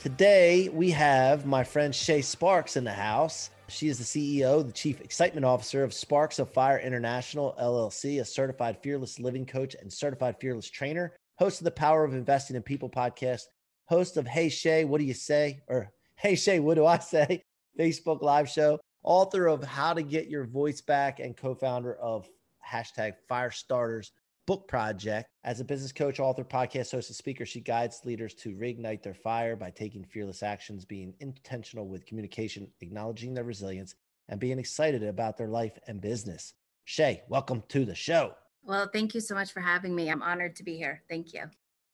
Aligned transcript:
Today, 0.00 0.68
we 0.68 0.92
have 0.92 1.44
my 1.44 1.64
friend 1.64 1.92
Shā 1.92 2.22
Sparks 2.22 2.76
in 2.76 2.84
the 2.84 2.92
house. 2.92 3.50
She 3.66 3.88
is 3.88 3.98
the 3.98 4.04
CEO, 4.04 4.64
the 4.64 4.72
Chief 4.72 5.00
Excitement 5.00 5.44
Officer 5.44 5.82
of 5.82 5.92
Sparks 5.92 6.38
of 6.38 6.52
Fire 6.52 6.78
International 6.78 7.56
LLC, 7.60 8.20
a 8.20 8.24
certified 8.24 8.78
fearless 8.80 9.18
living 9.18 9.44
coach 9.44 9.74
and 9.74 9.92
certified 9.92 10.36
fearless 10.38 10.70
trainer, 10.70 11.16
host 11.36 11.60
of 11.60 11.64
the 11.64 11.72
Power 11.72 12.04
of 12.04 12.14
Investing 12.14 12.54
in 12.54 12.62
People 12.62 12.88
podcast, 12.88 13.42
host 13.86 14.16
of 14.16 14.28
Hey 14.28 14.46
Shā, 14.46 14.86
What 14.86 14.98
Do 14.98 15.04
You 15.04 15.14
Say? 15.14 15.62
or 15.66 15.90
Hey 16.14 16.34
Shā, 16.34 16.60
What 16.60 16.76
Do 16.76 16.86
I 16.86 16.98
Say? 16.98 17.42
Facebook 17.76 18.22
live 18.22 18.48
show, 18.48 18.78
author 19.02 19.48
of 19.48 19.64
How 19.64 19.94
to 19.94 20.02
Get 20.04 20.28
Your 20.28 20.44
Voice 20.44 20.80
Back, 20.80 21.18
and 21.18 21.36
co 21.36 21.56
founder 21.56 21.96
of 21.96 22.28
hashtag 22.64 23.14
Fire 23.28 23.50
Starters 23.50 24.12
book 24.48 24.66
project. 24.66 25.28
As 25.44 25.60
a 25.60 25.64
business 25.64 25.92
coach, 25.92 26.18
author, 26.18 26.42
podcast 26.42 26.92
host, 26.92 27.10
and 27.10 27.16
speaker, 27.16 27.44
she 27.44 27.60
guides 27.60 28.00
leaders 28.06 28.32
to 28.36 28.56
reignite 28.56 29.02
their 29.02 29.12
fire 29.12 29.56
by 29.56 29.68
taking 29.68 30.02
fearless 30.04 30.42
actions, 30.42 30.86
being 30.86 31.12
intentional 31.20 31.86
with 31.86 32.06
communication, 32.06 32.66
acknowledging 32.80 33.34
their 33.34 33.44
resilience, 33.44 33.94
and 34.30 34.40
being 34.40 34.58
excited 34.58 35.02
about 35.02 35.36
their 35.36 35.48
life 35.48 35.78
and 35.86 36.00
business. 36.00 36.54
Shā, 36.86 37.20
welcome 37.28 37.62
to 37.68 37.84
the 37.84 37.94
show. 37.94 38.32
Well, 38.64 38.88
thank 38.90 39.14
you 39.14 39.20
so 39.20 39.34
much 39.34 39.52
for 39.52 39.60
having 39.60 39.94
me. 39.94 40.08
I'm 40.08 40.22
honored 40.22 40.56
to 40.56 40.62
be 40.62 40.78
here. 40.78 41.02
Thank 41.10 41.34
you. 41.34 41.42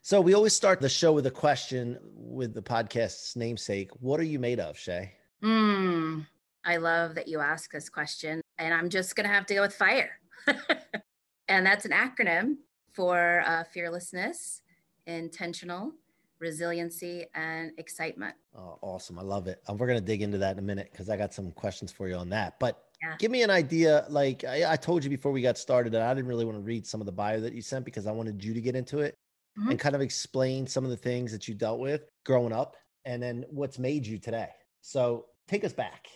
So, 0.03 0.21
we 0.21 0.35
always 0.35 0.53
start 0.53 0.81
the 0.81 0.89
show 0.89 1.13
with 1.13 1.27
a 1.27 1.33
question 1.33 1.99
with 2.15 2.55
the 2.55 2.63
podcast's 2.63 3.35
namesake 3.35 3.91
What 3.99 4.21
are 4.21 4.25
you 4.25 4.39
made 4.39 4.61
of, 4.61 4.77
Shā? 4.77 5.11
Hmm. 5.43 6.21
I 6.65 6.77
love 6.77 7.17
that 7.17 7.27
you 7.27 7.41
ask 7.41 7.73
this 7.73 7.89
question, 7.89 8.41
and 8.59 8.73
I'm 8.73 8.91
just 8.91 9.17
going 9.17 9.29
to 9.29 9.35
have 9.35 9.47
to 9.47 9.55
go 9.55 9.63
with 9.63 9.75
fire. 9.75 10.21
And 11.49 11.65
that's 11.67 11.85
an 11.85 11.93
acronym 11.93 12.57
for 12.93 13.43
uh, 13.47 13.65
fearlessness, 13.65 14.63
intentional, 15.07 15.93
resiliency, 16.39 17.27
and 17.35 17.73
excitement. 17.79 18.35
Oh, 18.57 18.79
awesome. 18.83 19.19
I 19.19 19.23
love 19.23 19.47
it. 19.47 19.63
And 19.69 19.79
we're 19.79 19.87
going 19.87 19.99
to 19.99 20.05
dig 20.05 20.23
into 20.23 20.39
that 20.39 20.53
in 20.53 20.59
a 20.59 20.63
minute 20.63 20.89
because 20.93 21.09
I 21.09 21.17
got 21.17 21.35
some 21.35 21.51
questions 21.53 21.93
for 21.93 22.09
you 22.09 22.15
on 22.17 22.29
that. 22.31 22.59
But 22.59 22.83
Yeah. 23.03 23.17
give 23.19 23.31
me 23.31 23.43
an 23.43 23.51
idea. 23.51 24.07
Like 24.09 24.45
I, 24.45 24.73
I 24.73 24.77
told 24.77 25.05
you 25.05 25.11
before 25.11 25.33
we 25.33 25.43
got 25.43 25.59
started 25.59 25.93
that 25.93 26.03
I 26.03 26.15
didn't 26.15 26.29
really 26.29 26.45
want 26.45 26.57
to 26.57 26.63
read 26.63 26.87
some 26.87 27.01
of 27.01 27.07
the 27.07 27.13
bio 27.13 27.41
that 27.41 27.53
you 27.53 27.63
sent 27.63 27.85
because 27.85 28.07
I 28.07 28.13
wanted 28.13 28.43
you 28.43 28.55
to 28.55 28.61
get 28.61 28.75
into 28.77 29.01
it 29.01 29.15
Mhm. 29.59 29.71
and 29.71 29.79
kind 29.79 29.95
of 29.95 30.01
explain 30.01 30.67
some 30.67 30.85
of 30.85 30.91
the 30.91 30.97
things 30.97 31.31
that 31.31 31.47
you 31.47 31.55
dealt 31.55 31.79
with 31.79 32.09
growing 32.25 32.53
up 32.53 32.77
and 33.05 33.23
then 33.23 33.45
what's 33.51 33.79
made 33.79 34.05
you 34.07 34.19
today. 34.19 34.49
So 34.81 35.27
take 35.47 35.63
us 35.65 35.73
back. 35.73 36.07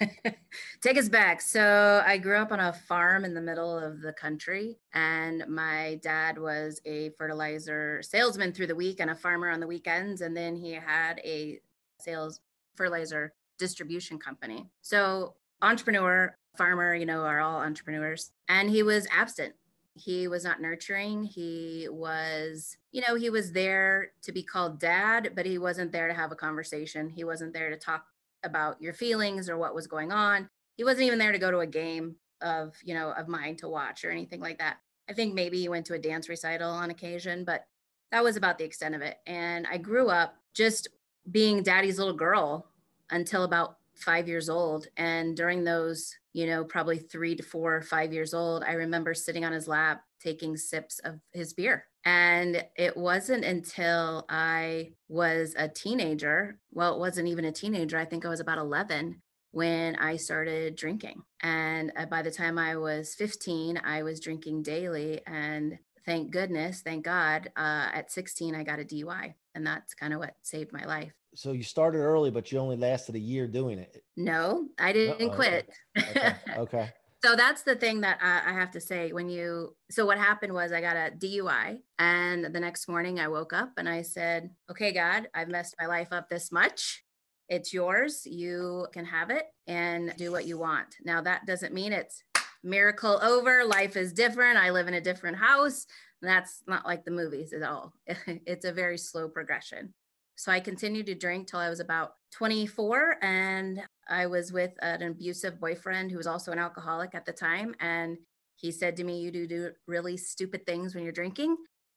Take 0.80 0.98
us 0.98 1.08
back. 1.08 1.40
So, 1.40 2.02
I 2.06 2.18
grew 2.18 2.36
up 2.36 2.52
on 2.52 2.60
a 2.60 2.72
farm 2.72 3.24
in 3.24 3.34
the 3.34 3.40
middle 3.40 3.78
of 3.78 4.00
the 4.00 4.12
country, 4.12 4.78
and 4.92 5.44
my 5.48 6.00
dad 6.02 6.38
was 6.38 6.80
a 6.84 7.10
fertilizer 7.18 8.02
salesman 8.02 8.52
through 8.52 8.68
the 8.68 8.74
week 8.74 9.00
and 9.00 9.10
a 9.10 9.14
farmer 9.14 9.50
on 9.50 9.60
the 9.60 9.66
weekends. 9.66 10.20
And 10.20 10.36
then 10.36 10.56
he 10.56 10.72
had 10.72 11.20
a 11.24 11.60
sales 11.98 12.40
fertilizer 12.74 13.34
distribution 13.58 14.18
company. 14.18 14.68
So, 14.82 15.34
entrepreneur, 15.62 16.36
farmer, 16.56 16.94
you 16.94 17.06
know, 17.06 17.20
are 17.20 17.40
all 17.40 17.60
entrepreneurs. 17.60 18.32
And 18.48 18.70
he 18.70 18.82
was 18.82 19.06
absent. 19.10 19.54
He 19.96 20.26
was 20.26 20.44
not 20.44 20.60
nurturing. 20.60 21.22
He 21.24 21.86
was, 21.90 22.76
you 22.90 23.00
know, 23.06 23.14
he 23.14 23.30
was 23.30 23.52
there 23.52 24.10
to 24.22 24.32
be 24.32 24.42
called 24.42 24.80
dad, 24.80 25.32
but 25.36 25.46
he 25.46 25.58
wasn't 25.58 25.92
there 25.92 26.08
to 26.08 26.14
have 26.14 26.32
a 26.32 26.36
conversation. 26.36 27.08
He 27.08 27.22
wasn't 27.22 27.52
there 27.52 27.70
to 27.70 27.76
talk 27.76 28.06
about 28.44 28.80
your 28.80 28.92
feelings 28.92 29.48
or 29.48 29.56
what 29.56 29.74
was 29.74 29.86
going 29.86 30.12
on. 30.12 30.48
He 30.76 30.84
wasn't 30.84 31.06
even 31.06 31.18
there 31.18 31.32
to 31.32 31.38
go 31.38 31.50
to 31.50 31.60
a 31.60 31.66
game 31.66 32.16
of, 32.40 32.74
you 32.84 32.94
know, 32.94 33.12
of 33.12 33.28
mine 33.28 33.56
to 33.56 33.68
watch 33.68 34.04
or 34.04 34.10
anything 34.10 34.40
like 34.40 34.58
that. 34.58 34.76
I 35.08 35.12
think 35.12 35.34
maybe 35.34 35.58
he 35.58 35.68
went 35.68 35.86
to 35.86 35.94
a 35.94 35.98
dance 35.98 36.28
recital 36.28 36.70
on 36.70 36.90
occasion, 36.90 37.44
but 37.44 37.64
that 38.10 38.24
was 38.24 38.36
about 38.36 38.58
the 38.58 38.64
extent 38.64 38.94
of 38.94 39.02
it. 39.02 39.18
And 39.26 39.66
I 39.70 39.78
grew 39.78 40.08
up 40.08 40.36
just 40.54 40.88
being 41.30 41.62
daddy's 41.62 41.98
little 41.98 42.14
girl 42.14 42.66
until 43.10 43.44
about 43.44 43.78
five 43.94 44.28
years 44.28 44.48
old. 44.48 44.86
And 44.96 45.36
during 45.36 45.64
those, 45.64 46.14
you 46.32 46.46
know, 46.46 46.64
probably 46.64 46.98
three 46.98 47.34
to 47.36 47.42
four 47.42 47.76
or 47.76 47.82
five 47.82 48.12
years 48.12 48.34
old, 48.34 48.64
I 48.64 48.72
remember 48.72 49.14
sitting 49.14 49.44
on 49.44 49.52
his 49.52 49.68
lap 49.68 50.02
taking 50.24 50.56
sips 50.56 50.98
of 51.00 51.20
his 51.32 51.52
beer. 51.52 51.86
And 52.04 52.64
it 52.76 52.96
wasn't 52.96 53.44
until 53.44 54.26
I 54.28 54.92
was 55.08 55.54
a 55.56 55.68
teenager, 55.68 56.58
well, 56.72 56.94
it 56.94 56.98
wasn't 56.98 57.28
even 57.28 57.44
a 57.44 57.52
teenager, 57.52 57.98
I 57.98 58.04
think 58.04 58.24
I 58.24 58.28
was 58.28 58.40
about 58.40 58.58
11 58.58 59.20
when 59.52 59.96
I 59.96 60.16
started 60.16 60.74
drinking. 60.76 61.22
And 61.42 61.92
uh, 61.96 62.06
by 62.06 62.22
the 62.22 62.30
time 62.30 62.58
I 62.58 62.76
was 62.76 63.14
15, 63.14 63.80
I 63.84 64.02
was 64.02 64.20
drinking 64.20 64.62
daily. 64.62 65.20
And 65.26 65.78
thank 66.04 66.30
goodness, 66.30 66.82
thank 66.82 67.04
God, 67.04 67.50
uh, 67.56 67.88
at 67.92 68.10
16, 68.10 68.54
I 68.54 68.64
got 68.64 68.80
a 68.80 68.84
DUI. 68.84 69.34
And 69.54 69.66
that's 69.66 69.94
kind 69.94 70.12
of 70.12 70.18
what 70.18 70.34
saved 70.42 70.72
my 70.72 70.84
life. 70.84 71.12
So 71.36 71.52
you 71.52 71.62
started 71.62 71.98
early, 71.98 72.30
but 72.30 72.50
you 72.52 72.58
only 72.58 72.76
lasted 72.76 73.14
a 73.14 73.20
year 73.20 73.46
doing 73.46 73.78
it. 73.78 74.02
No, 74.16 74.68
I 74.78 74.92
didn't 74.92 75.30
Uh-oh. 75.30 75.34
quit. 75.34 75.70
Okay. 75.98 76.34
okay. 76.58 76.92
So 77.24 77.34
that's 77.34 77.62
the 77.62 77.74
thing 77.74 78.02
that 78.02 78.18
I, 78.20 78.50
I 78.50 78.52
have 78.52 78.70
to 78.72 78.80
say 78.82 79.10
when 79.10 79.30
you. 79.30 79.74
So 79.90 80.04
what 80.04 80.18
happened 80.18 80.52
was 80.52 80.72
I 80.72 80.82
got 80.82 80.94
a 80.94 81.10
DUI, 81.10 81.78
and 81.98 82.44
the 82.44 82.60
next 82.60 82.86
morning 82.86 83.18
I 83.18 83.28
woke 83.28 83.54
up 83.54 83.70
and 83.78 83.88
I 83.88 84.02
said, 84.02 84.50
"Okay, 84.70 84.92
God, 84.92 85.28
I've 85.32 85.48
messed 85.48 85.74
my 85.80 85.86
life 85.86 86.08
up 86.12 86.28
this 86.28 86.52
much. 86.52 87.02
It's 87.48 87.72
yours. 87.72 88.26
You 88.26 88.88
can 88.92 89.06
have 89.06 89.30
it 89.30 89.44
and 89.66 90.12
do 90.18 90.32
what 90.32 90.44
you 90.44 90.58
want." 90.58 90.96
Now 91.02 91.22
that 91.22 91.46
doesn't 91.46 91.72
mean 91.72 91.94
it's 91.94 92.22
miracle 92.62 93.18
over. 93.22 93.64
Life 93.64 93.96
is 93.96 94.12
different. 94.12 94.58
I 94.58 94.68
live 94.68 94.86
in 94.86 94.92
a 94.92 95.00
different 95.00 95.38
house. 95.38 95.86
That's 96.20 96.62
not 96.66 96.84
like 96.84 97.06
the 97.06 97.10
movies 97.10 97.54
at 97.54 97.62
all. 97.62 97.94
it's 98.06 98.66
a 98.66 98.72
very 98.72 98.98
slow 98.98 99.30
progression. 99.30 99.94
So 100.36 100.50
I 100.52 100.60
continued 100.60 101.06
to 101.06 101.14
drink 101.14 101.48
till 101.48 101.60
I 101.60 101.70
was 101.70 101.80
about 101.80 102.14
24 102.32 103.16
and 103.22 103.80
I 104.08 104.26
was 104.26 104.52
with 104.52 104.72
an 104.82 105.02
abusive 105.02 105.60
boyfriend 105.60 106.10
who 106.10 106.16
was 106.16 106.26
also 106.26 106.52
an 106.52 106.58
alcoholic 106.58 107.14
at 107.14 107.24
the 107.24 107.32
time 107.32 107.74
and 107.80 108.18
he 108.56 108.72
said 108.72 108.96
to 108.96 109.04
me 109.04 109.20
you 109.20 109.30
do 109.30 109.46
do 109.46 109.70
really 109.86 110.16
stupid 110.16 110.66
things 110.66 110.94
when 110.94 111.04
you're 111.04 111.12
drinking 111.12 111.56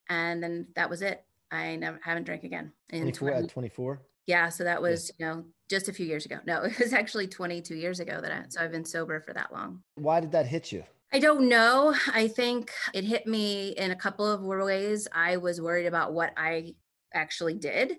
and 0.10 0.42
then 0.42 0.68
that 0.76 0.90
was 0.90 1.02
it. 1.02 1.24
I 1.52 1.76
never 1.78 2.00
haven't 2.04 2.26
drank 2.26 2.44
again. 2.44 2.72
In 2.90 3.02
24 3.12 3.30
20 3.30 3.44
at 3.44 3.50
24. 3.50 4.02
yeah, 4.28 4.50
so 4.50 4.64
that 4.66 4.82
was, 4.82 5.12
you 5.18 5.26
know, 5.26 5.46
just 5.70 5.88
a 5.88 5.94
few 5.94 6.06
years 6.06 6.26
ago. 6.26 6.38
No, 6.46 6.62
it 6.64 6.78
was 6.80 6.94
actually 6.94 7.28
22 7.28 7.76
years 7.76 8.00
ago 8.00 8.20
that 8.22 8.32
I 8.32 8.44
so 8.50 8.62
I've 8.62 8.72
been 8.72 8.86
sober 8.86 9.20
for 9.22 9.34
that 9.34 9.52
long. 9.52 9.82
Why 9.96 10.20
did 10.20 10.32
that 10.32 10.46
hit 10.48 10.72
you? 10.72 10.84
I 11.14 11.20
don't 11.20 11.48
know. 11.48 11.96
I 12.14 12.28
think 12.28 12.72
it 12.94 13.06
hit 13.06 13.26
me 13.26 13.70
in 13.70 13.92
a 13.92 13.96
couple 13.96 14.30
of 14.30 14.42
ways. 14.42 15.08
I 15.14 15.38
was 15.38 15.62
worried 15.62 15.86
about 15.86 16.14
what 16.14 16.34
I 16.36 16.76
actually 17.14 17.54
did. 17.54 17.98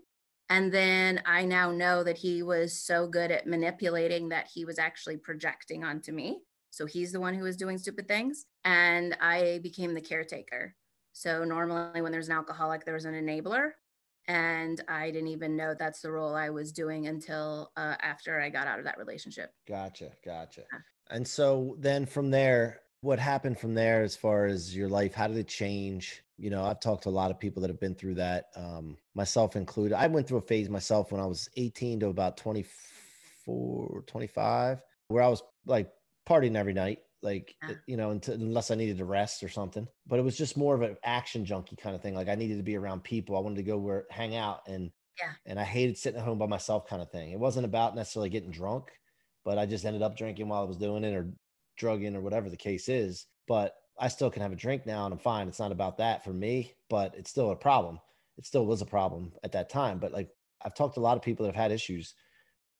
And 0.50 0.72
then 0.72 1.22
I 1.26 1.44
now 1.44 1.70
know 1.70 2.02
that 2.04 2.16
he 2.16 2.42
was 2.42 2.72
so 2.72 3.06
good 3.06 3.30
at 3.30 3.46
manipulating 3.46 4.30
that 4.30 4.48
he 4.52 4.64
was 4.64 4.78
actually 4.78 5.18
projecting 5.18 5.84
onto 5.84 6.12
me. 6.12 6.40
So 6.70 6.86
he's 6.86 7.12
the 7.12 7.20
one 7.20 7.34
who 7.34 7.44
was 7.44 7.56
doing 7.56 7.78
stupid 7.78 8.08
things. 8.08 8.46
And 8.64 9.16
I 9.20 9.60
became 9.62 9.94
the 9.94 10.00
caretaker. 10.00 10.74
So 11.12 11.44
normally, 11.44 12.00
when 12.00 12.12
there's 12.12 12.28
an 12.28 12.36
alcoholic, 12.36 12.84
there's 12.84 13.04
an 13.04 13.14
enabler. 13.14 13.72
And 14.26 14.82
I 14.88 15.10
didn't 15.10 15.28
even 15.28 15.56
know 15.56 15.74
that's 15.74 16.02
the 16.02 16.10
role 16.10 16.34
I 16.34 16.50
was 16.50 16.70
doing 16.70 17.06
until 17.06 17.72
uh, 17.76 17.96
after 18.00 18.40
I 18.40 18.50
got 18.50 18.66
out 18.66 18.78
of 18.78 18.84
that 18.84 18.98
relationship. 18.98 19.52
Gotcha. 19.66 20.12
Gotcha. 20.24 20.62
And 21.10 21.26
so 21.26 21.76
then 21.78 22.04
from 22.04 22.30
there, 22.30 22.80
what 23.00 23.18
happened 23.18 23.58
from 23.58 23.74
there 23.74 24.02
as 24.02 24.16
far 24.16 24.46
as 24.46 24.76
your 24.76 24.88
life? 24.88 25.14
How 25.14 25.28
did 25.28 25.38
it 25.38 25.48
change? 25.48 26.22
You 26.38 26.50
know, 26.50 26.64
I've 26.64 26.81
talked 26.81 27.02
to 27.05 27.08
a 27.08 27.11
lot 27.11 27.31
of 27.32 27.40
people 27.40 27.62
that 27.62 27.69
have 27.70 27.81
been 27.81 27.96
through 27.96 28.14
that, 28.17 28.46
um, 28.55 28.96
myself 29.14 29.56
included. 29.56 29.96
I 29.96 30.06
went 30.06 30.29
through 30.29 30.38
a 30.38 30.43
phase 30.43 30.69
myself 30.70 31.11
when 31.12 31.20
I 31.20 31.26
was 31.26 31.49
18 31.56 32.00
to 32.00 32.08
about 32.08 32.37
24, 32.37 34.02
25, 34.06 34.82
where 35.08 35.23
I 35.23 35.29
was 35.29 35.43
like 35.67 35.93
partying 36.29 36.56
every 36.56 36.73
night, 36.75 37.00
like 37.23 37.56
Yeah. 37.62 37.75
you 37.87 37.96
know, 37.96 38.11
until, 38.11 38.35
unless 38.35 38.70
I 38.70 38.76
needed 38.76 38.99
to 38.99 39.05
rest 39.05 39.43
or 39.43 39.49
something. 39.49 39.88
But 40.06 40.19
it 40.19 40.23
was 40.23 40.37
just 40.37 40.56
more 40.56 40.75
of 40.75 40.82
an 40.82 40.96
action 41.05 41.44
junkie 41.44 41.76
kind 41.76 41.96
of 41.96 42.02
thing. 42.02 42.14
Like 42.14 42.29
I 42.29 42.35
needed 42.37 42.58
to 42.58 42.62
be 42.62 42.76
around 42.76 43.02
people. 43.05 43.37
I 43.37 43.41
wanted 43.41 43.56
to 43.56 43.62
go 43.64 43.79
where 43.79 44.06
hang 44.11 44.37
out 44.37 44.61
and 44.69 44.93
Yeah. 45.20 45.32
and 45.46 45.58
I 45.58 45.64
hated 45.64 45.99
sitting 45.99 46.20
at 46.20 46.25
home 46.25 46.38
by 46.38 46.46
myself 46.46 46.87
kind 46.87 47.02
of 47.02 47.11
thing. 47.11 47.32
It 47.32 47.41
wasn't 47.41 47.64
about 47.67 47.96
necessarily 47.96 48.31
getting 48.31 48.50
drunk, 48.52 48.93
but 49.44 49.58
I 49.58 49.67
just 49.67 49.84
ended 49.84 50.02
up 50.02 50.17
drinking 50.17 50.49
while 50.49 50.62
I 50.62 50.67
was 50.67 50.76
doing 50.76 51.02
it 51.05 51.14
or 51.14 51.32
drugging 51.76 52.14
or 52.17 52.20
whatever 52.20 52.49
the 52.50 52.56
case 52.56 52.88
is. 52.88 53.26
But 53.49 53.75
I 53.98 54.08
still 54.08 54.30
can 54.30 54.42
have 54.42 54.52
a 54.52 54.56
drink 54.56 54.86
now 54.86 55.04
and 55.04 55.12
I'm 55.12 55.18
fine. 55.18 55.48
It's 55.48 55.58
not 55.58 55.72
about 55.72 55.98
that 55.98 56.24
for 56.24 56.32
me, 56.32 56.74
but 56.88 57.14
it's 57.16 57.30
still 57.30 57.50
a 57.50 57.56
problem. 57.56 58.00
It 58.36 58.46
still 58.46 58.66
was 58.66 58.82
a 58.82 58.86
problem 58.86 59.32
at 59.42 59.52
that 59.52 59.68
time. 59.70 59.98
But 59.98 60.12
like 60.12 60.30
I've 60.64 60.74
talked 60.74 60.94
to 60.94 61.00
a 61.00 61.02
lot 61.02 61.16
of 61.16 61.22
people 61.22 61.44
that 61.44 61.54
have 61.54 61.62
had 61.62 61.72
issues. 61.72 62.14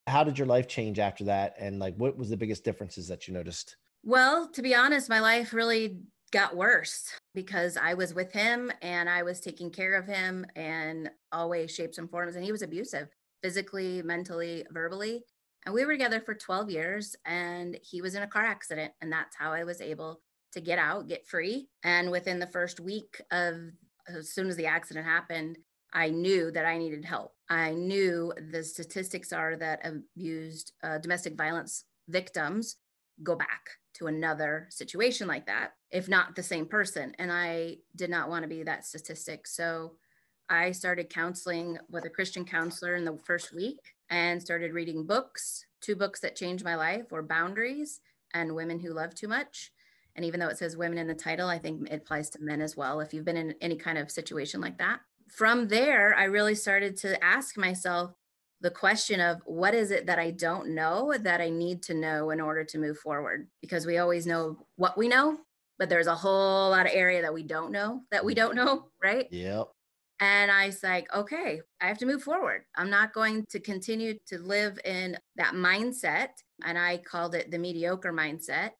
How 0.07 0.23
did 0.23 0.37
your 0.37 0.47
life 0.47 0.67
change 0.67 0.99
after 0.99 1.25
that? 1.25 1.55
And 1.59 1.79
like 1.79 1.95
what 1.95 2.17
was 2.17 2.29
the 2.29 2.37
biggest 2.37 2.63
differences 2.63 3.07
that 3.07 3.27
you 3.27 3.33
noticed? 3.33 3.75
Well, 4.03 4.47
to 4.53 4.61
be 4.61 4.73
honest, 4.73 5.09
my 5.09 5.19
life 5.19 5.53
really 5.53 5.99
got 6.31 6.55
worse 6.55 7.09
because 7.33 7.75
I 7.75 7.95
was 7.95 8.13
with 8.13 8.31
him 8.31 8.71
and 8.81 9.09
I 9.09 9.23
was 9.23 9.39
taking 9.39 9.71
care 9.71 9.95
of 9.95 10.07
him 10.07 10.45
in 10.55 11.09
all 11.31 11.49
ways, 11.49 11.73
shapes, 11.73 11.97
and 11.97 12.09
forms. 12.09 12.35
And 12.35 12.45
he 12.45 12.51
was 12.51 12.61
abusive 12.61 13.09
physically, 13.43 14.01
mentally, 14.01 14.65
verbally. 14.71 15.23
And 15.65 15.75
we 15.75 15.85
were 15.85 15.91
together 15.91 16.21
for 16.21 16.33
12 16.33 16.69
years 16.69 17.15
and 17.25 17.77
he 17.81 18.01
was 18.01 18.15
in 18.15 18.23
a 18.23 18.27
car 18.27 18.45
accident. 18.45 18.93
And 19.01 19.11
that's 19.11 19.35
how 19.35 19.51
I 19.51 19.63
was 19.63 19.81
able 19.81 20.21
to 20.53 20.61
get 20.61 20.79
out, 20.79 21.07
get 21.07 21.27
free. 21.27 21.67
And 21.83 22.11
within 22.11 22.39
the 22.39 22.47
first 22.47 22.79
week 22.79 23.21
of 23.31 23.55
as 24.07 24.29
soon 24.29 24.47
as 24.47 24.55
the 24.55 24.65
accident 24.65 25.05
happened, 25.05 25.57
I 25.93 26.09
knew 26.09 26.51
that 26.51 26.65
I 26.65 26.77
needed 26.77 27.05
help. 27.05 27.33
I 27.49 27.71
knew 27.73 28.33
the 28.51 28.63
statistics 28.63 29.33
are 29.33 29.55
that 29.57 29.81
abused 29.83 30.73
uh, 30.83 30.99
domestic 30.99 31.35
violence 31.35 31.85
victims 32.07 32.77
go 33.23 33.35
back 33.35 33.69
to 33.95 34.07
another 34.07 34.67
situation 34.69 35.27
like 35.27 35.45
that, 35.47 35.73
if 35.91 36.07
not 36.07 36.35
the 36.35 36.43
same 36.43 36.65
person. 36.65 37.13
And 37.19 37.31
I 37.31 37.77
did 37.95 38.09
not 38.09 38.29
want 38.29 38.43
to 38.43 38.49
be 38.49 38.63
that 38.63 38.85
statistic. 38.85 39.47
So 39.47 39.93
I 40.49 40.71
started 40.71 41.09
counseling 41.09 41.77
with 41.89 42.05
a 42.05 42.09
Christian 42.09 42.45
counselor 42.45 42.95
in 42.95 43.05
the 43.05 43.17
first 43.17 43.53
week 43.53 43.79
and 44.09 44.41
started 44.41 44.73
reading 44.73 45.05
books. 45.05 45.65
Two 45.81 45.95
books 45.95 46.19
that 46.21 46.35
changed 46.35 46.63
my 46.63 46.75
life 46.75 47.11
were 47.11 47.23
Boundaries 47.23 47.99
and 48.33 48.55
Women 48.55 48.79
Who 48.79 48.93
Love 48.93 49.15
Too 49.15 49.27
Much. 49.27 49.71
And 50.19 50.25
even 50.25 50.41
though 50.41 50.49
it 50.49 50.57
says 50.57 50.75
women 50.75 50.97
in 50.97 51.07
the 51.07 51.15
title, 51.15 51.47
I 51.47 51.59
think 51.59 51.89
it 51.89 52.01
applies 52.01 52.29
to 52.31 52.43
men 52.43 52.59
as 52.59 52.75
well 52.75 52.99
if 52.99 53.13
you've 53.13 53.23
been 53.23 53.37
in 53.37 53.55
any 53.61 53.77
kind 53.77 53.97
of 53.97 54.11
situation 54.11 54.59
like 54.59 54.77
that. 54.77 54.99
From 55.29 55.69
there, 55.69 56.13
I 56.13 56.25
really 56.25 56.55
started 56.55 56.97
to 56.97 57.23
ask 57.23 57.57
myself 57.57 58.11
the 58.59 58.69
question 58.69 59.21
of 59.21 59.41
what 59.45 59.73
is 59.73 59.91
it 59.91 60.07
that 60.07 60.19
I 60.19 60.31
don't 60.31 60.75
know 60.75 61.13
that 61.17 61.39
I 61.39 61.47
need 61.47 61.81
to 61.83 61.93
know 61.93 62.31
in 62.31 62.41
order 62.41 62.65
to 62.65 62.77
move 62.77 62.97
forward? 62.97 63.47
Because 63.61 63.85
we 63.85 63.97
always 63.97 64.27
know 64.27 64.57
what 64.75 64.97
we 64.97 65.07
know, 65.07 65.37
but 65.77 65.87
there's 65.87 66.07
a 66.07 66.15
whole 66.15 66.71
lot 66.71 66.85
of 66.85 66.91
area 66.93 67.21
that 67.21 67.33
we 67.33 67.43
don't 67.43 67.71
know 67.71 68.01
that 68.11 68.25
we 68.25 68.33
don't 68.33 68.55
know, 68.55 68.89
right? 69.01 69.31
Yep. 69.31 69.69
And 70.19 70.51
I 70.51 70.65
was 70.65 70.83
like, 70.83 71.07
okay, 71.15 71.61
I 71.79 71.87
have 71.87 71.99
to 71.99 72.05
move 72.05 72.23
forward. 72.23 72.63
I'm 72.75 72.89
not 72.89 73.13
going 73.13 73.45
to 73.51 73.59
continue 73.61 74.15
to 74.27 74.39
live 74.39 74.77
in 74.83 75.17
that 75.37 75.53
mindset. 75.53 76.31
And 76.65 76.77
I 76.77 76.97
called 76.97 77.35
it 77.35 77.51
the 77.51 77.57
mediocre 77.57 78.11
mindset, 78.11 78.71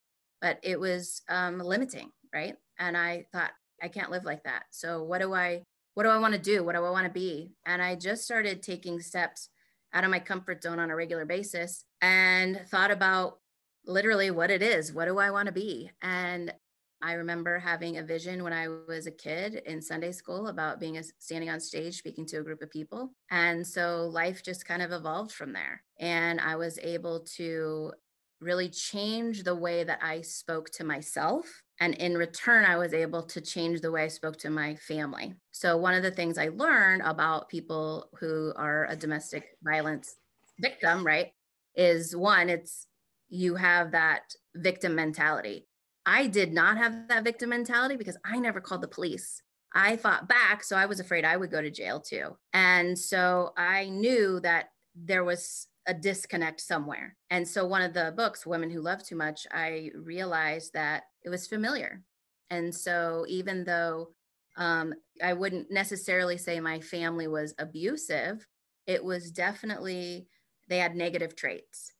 but 0.41 0.59
it 0.63 0.79
was 0.79 1.21
um, 1.29 1.59
limiting, 1.59 2.11
right? 2.33 2.55
And 2.77 2.95
I 2.95 3.25
thought, 3.31 3.51
I 3.81 3.87
can't 3.87 4.11
live 4.11 4.25
like 4.25 4.43
that. 4.43 4.63
So 4.71 5.03
what 5.03 5.21
do 5.21 5.33
I, 5.33 5.63
what 5.93 6.03
do 6.03 6.09
I 6.09 6.17
want 6.17 6.33
to 6.33 6.39
do? 6.39 6.63
What 6.63 6.75
do 6.75 6.83
I 6.83 6.89
want 6.89 7.05
to 7.05 7.13
be? 7.13 7.51
And 7.65 7.81
I 7.81 7.95
just 7.95 8.23
started 8.23 8.61
taking 8.61 8.99
steps 8.99 9.49
out 9.93 10.03
of 10.03 10.11
my 10.11 10.19
comfort 10.19 10.63
zone 10.63 10.79
on 10.79 10.91
a 10.91 10.95
regular 10.95 11.25
basis 11.25 11.85
and 12.01 12.61
thought 12.69 12.91
about 12.91 13.39
literally 13.85 14.31
what 14.31 14.51
it 14.51 14.61
is. 14.61 14.93
What 14.93 15.05
do 15.05 15.17
I 15.17 15.31
want 15.31 15.47
to 15.47 15.51
be? 15.51 15.91
And 16.01 16.53
I 17.01 17.13
remember 17.13 17.59
having 17.59 17.97
a 17.97 18.03
vision 18.03 18.43
when 18.43 18.51
I 18.51 18.67
was 18.67 19.07
a 19.07 19.11
kid 19.11 19.61
in 19.65 19.81
Sunday 19.81 20.11
school 20.11 20.47
about 20.47 20.79
being 20.79 20.97
a, 20.97 21.03
standing 21.17 21.49
on 21.49 21.59
stage 21.59 21.97
speaking 21.97 22.25
to 22.27 22.39
a 22.39 22.43
group 22.43 22.61
of 22.61 22.69
people. 22.69 23.13
And 23.31 23.65
so 23.65 24.09
life 24.11 24.43
just 24.43 24.65
kind 24.65 24.81
of 24.81 24.91
evolved 24.91 25.31
from 25.31 25.53
there. 25.53 25.81
And 25.99 26.41
I 26.41 26.57
was 26.57 26.77
able 26.79 27.21
to 27.37 27.93
really 28.41 28.69
change 28.69 29.43
the 29.43 29.55
way 29.55 29.83
that 29.83 29.99
I 30.01 30.21
spoke 30.21 30.69
to 30.71 30.83
myself. 30.83 31.45
And 31.79 31.95
in 31.95 32.17
return, 32.17 32.65
I 32.65 32.77
was 32.77 32.93
able 32.93 33.23
to 33.23 33.41
change 33.41 33.81
the 33.81 33.91
way 33.91 34.03
I 34.03 34.07
spoke 34.09 34.37
to 34.37 34.49
my 34.49 34.75
family. 34.75 35.33
So, 35.51 35.77
one 35.77 35.93
of 35.93 36.03
the 36.03 36.11
things 36.11 36.37
I 36.37 36.49
learned 36.49 37.01
about 37.03 37.49
people 37.49 38.09
who 38.19 38.53
are 38.55 38.85
a 38.87 38.95
domestic 38.95 39.57
violence 39.63 40.15
victim, 40.59 41.05
right, 41.05 41.31
is 41.75 42.15
one, 42.15 42.49
it's 42.49 42.87
you 43.29 43.55
have 43.55 43.91
that 43.91 44.33
victim 44.55 44.95
mentality. 44.95 45.67
I 46.05 46.27
did 46.27 46.51
not 46.51 46.77
have 46.77 47.07
that 47.09 47.23
victim 47.23 47.49
mentality 47.49 47.95
because 47.95 48.17
I 48.25 48.39
never 48.39 48.59
called 48.59 48.81
the 48.81 48.87
police. 48.87 49.41
I 49.73 49.97
fought 49.97 50.27
back. 50.27 50.63
So 50.63 50.75
I 50.75 50.87
was 50.87 50.99
afraid 50.99 51.23
I 51.23 51.37
would 51.37 51.51
go 51.51 51.61
to 51.61 51.69
jail 51.69 51.99
too. 51.99 52.35
And 52.53 52.97
so 52.97 53.53
I 53.55 53.89
knew 53.89 54.39
that 54.41 54.69
there 54.95 55.23
was 55.23 55.67
a 55.89 55.93
disconnect 55.93 56.61
somewhere. 56.61 57.17
And 57.31 57.45
so 57.45 57.65
one 57.65 57.81
of 57.81 57.95
the 57.95 58.13
books, 58.15 58.45
Women 58.45 58.69
Who 58.69 58.79
Love 58.79 59.03
Too 59.03 59.15
Much, 59.15 59.47
I 59.51 59.89
realized 59.95 60.73
that 60.73 61.03
it 61.23 61.29
was 61.29 61.47
familiar. 61.47 62.03
And 62.51 62.73
so 62.73 63.25
even 63.27 63.63
though 63.63 64.09
um, 64.55 64.93
I 65.21 65.33
wouldn't 65.33 65.71
necessarily 65.71 66.37
say 66.37 66.59
my 66.59 66.79
family 66.79 67.27
was 67.27 67.55
abusive, 67.57 68.45
it 68.85 69.03
was 69.03 69.31
definitely, 69.31 70.27
they 70.67 70.77
had 70.77 70.95
negative 70.95 71.35
traits 71.35 71.91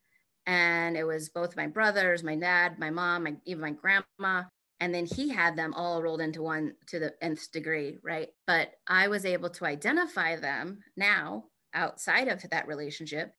and 0.46 0.96
it 0.96 1.04
was 1.04 1.30
both 1.30 1.58
my 1.58 1.66
brothers, 1.66 2.24
my 2.24 2.36
dad, 2.36 2.78
my 2.78 2.92
mom, 2.92 3.24
my, 3.24 3.36
even 3.46 3.62
my 3.62 3.72
grandma. 3.72 4.44
And 4.80 4.94
then 4.94 5.08
he 5.08 5.30
had 5.30 5.56
them 5.56 5.74
all 5.74 6.02
rolled 6.04 6.22
into 6.22 6.44
one 6.44 6.74
to 6.88 7.00
the 7.00 7.14
nth 7.24 7.52
degree, 7.52 7.98
right? 8.04 8.30
But 8.46 8.72
I 8.88 9.08
was 9.08 9.26
able 9.26 9.50
to 9.50 9.66
identify 9.66 10.36
them 10.36 10.80
now 10.96 11.46
outside 11.74 12.28
of 12.28 12.44
that 12.52 12.68
relationship 12.68 13.34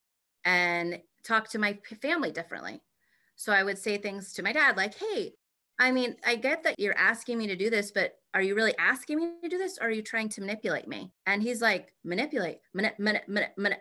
and 0.45 1.01
talk 1.25 1.49
to 1.51 1.59
my 1.59 1.79
family 2.01 2.31
differently. 2.31 2.81
So 3.37 3.53
I 3.53 3.63
would 3.63 3.79
say 3.79 3.97
things 3.97 4.33
to 4.35 4.43
my 4.43 4.53
dad 4.53 4.77
like, 4.77 4.95
hey, 4.97 5.35
I 5.79 5.93
mean, 5.93 6.17
I 6.27 6.37
get 6.37 6.63
that 6.65 6.79
you're 6.79 6.97
asking 6.99 7.39
me 7.39 7.47
to 7.47 7.57
do 7.57 7.71
this, 7.71 7.91
but 7.91 8.17
are 8.35 8.43
you 8.43 8.55
really 8.55 8.75
asking 8.79 9.19
me 9.19 9.33
to 9.43 9.49
do 9.49 9.57
this 9.57 9.79
or 9.81 9.89
are 9.89 9.91
you 9.91 10.03
trying 10.03 10.29
to 10.31 10.43
manipulate 10.43 10.87
me? 10.87 11.11
And 11.27 11.43
he's 11.43 11.63
like, 11.63 11.95
manipulate. 12.05 12.59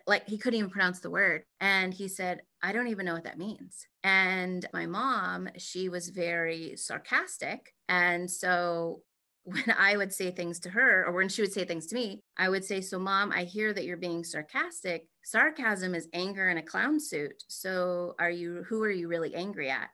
Like 0.08 0.28
he 0.28 0.38
couldn't 0.38 0.58
even 0.58 0.70
pronounce 0.70 1.02
the 1.02 1.10
word. 1.10 1.44
And 1.60 1.94
he 1.94 2.08
said, 2.08 2.42
I 2.64 2.72
don't 2.72 2.88
even 2.88 3.06
know 3.06 3.14
what 3.14 3.26
that 3.26 3.38
means. 3.38 3.86
And 4.04 4.66
my 4.74 4.86
mom, 4.86 5.50
she 5.58 5.90
was 5.90 6.08
very 6.10 6.78
sarcastic. 6.78 7.74
And 7.90 8.32
so 8.32 9.02
when 9.44 9.76
I 9.78 9.98
would 9.98 10.14
say 10.14 10.31
things 10.31 10.60
to 10.62 10.69
her 10.69 11.06
or 11.06 11.14
when 11.14 11.30
she 11.30 11.42
would 11.42 11.54
say 11.54 11.66
things 11.66 11.88
to 11.88 11.96
me, 11.96 12.22
I 12.38 12.50
would 12.50 12.64
say, 12.64 12.81
So, 12.81 13.00
mom, 13.00 13.31
I 13.31 13.44
hear 13.44 13.74
that 13.74 13.86
you're 13.86 13.98
being 13.98 14.24
sarcastic. 14.24 15.08
Sarcasm 15.24 15.96
is 15.96 16.08
anger 16.14 16.50
in 16.50 16.58
a 16.58 16.64
clown 16.64 17.00
suit. 17.00 17.44
So, 17.48 18.16
are 18.19 18.30
you, 18.30 18.64
who 18.68 18.84
are 18.84 18.92
you 18.92 19.08
really 19.08 19.34
angry 19.36 19.69
at? 19.69 19.90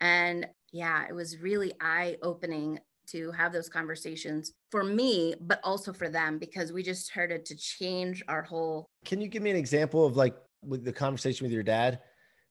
And 0.00 0.46
yeah, 0.72 1.04
it 1.08 1.14
was 1.14 1.38
really 1.38 1.72
eye 1.80 2.16
opening 2.22 2.78
to 3.08 3.32
have 3.32 3.52
those 3.52 3.68
conversations 3.68 4.52
for 4.70 4.84
me, 4.84 5.34
but 5.40 5.60
also 5.64 5.92
for 5.92 6.08
them 6.08 6.38
because 6.38 6.72
we 6.72 6.82
just 6.82 7.06
started 7.06 7.44
to 7.46 7.56
change 7.56 8.22
our 8.28 8.42
whole. 8.42 8.88
Can 9.04 9.20
you 9.20 9.28
give 9.28 9.42
me 9.42 9.50
an 9.50 9.56
example 9.56 10.06
of 10.06 10.16
like 10.16 10.36
with 10.62 10.84
the 10.84 10.92
conversation 10.92 11.44
with 11.44 11.52
your 11.52 11.62
dad 11.62 12.00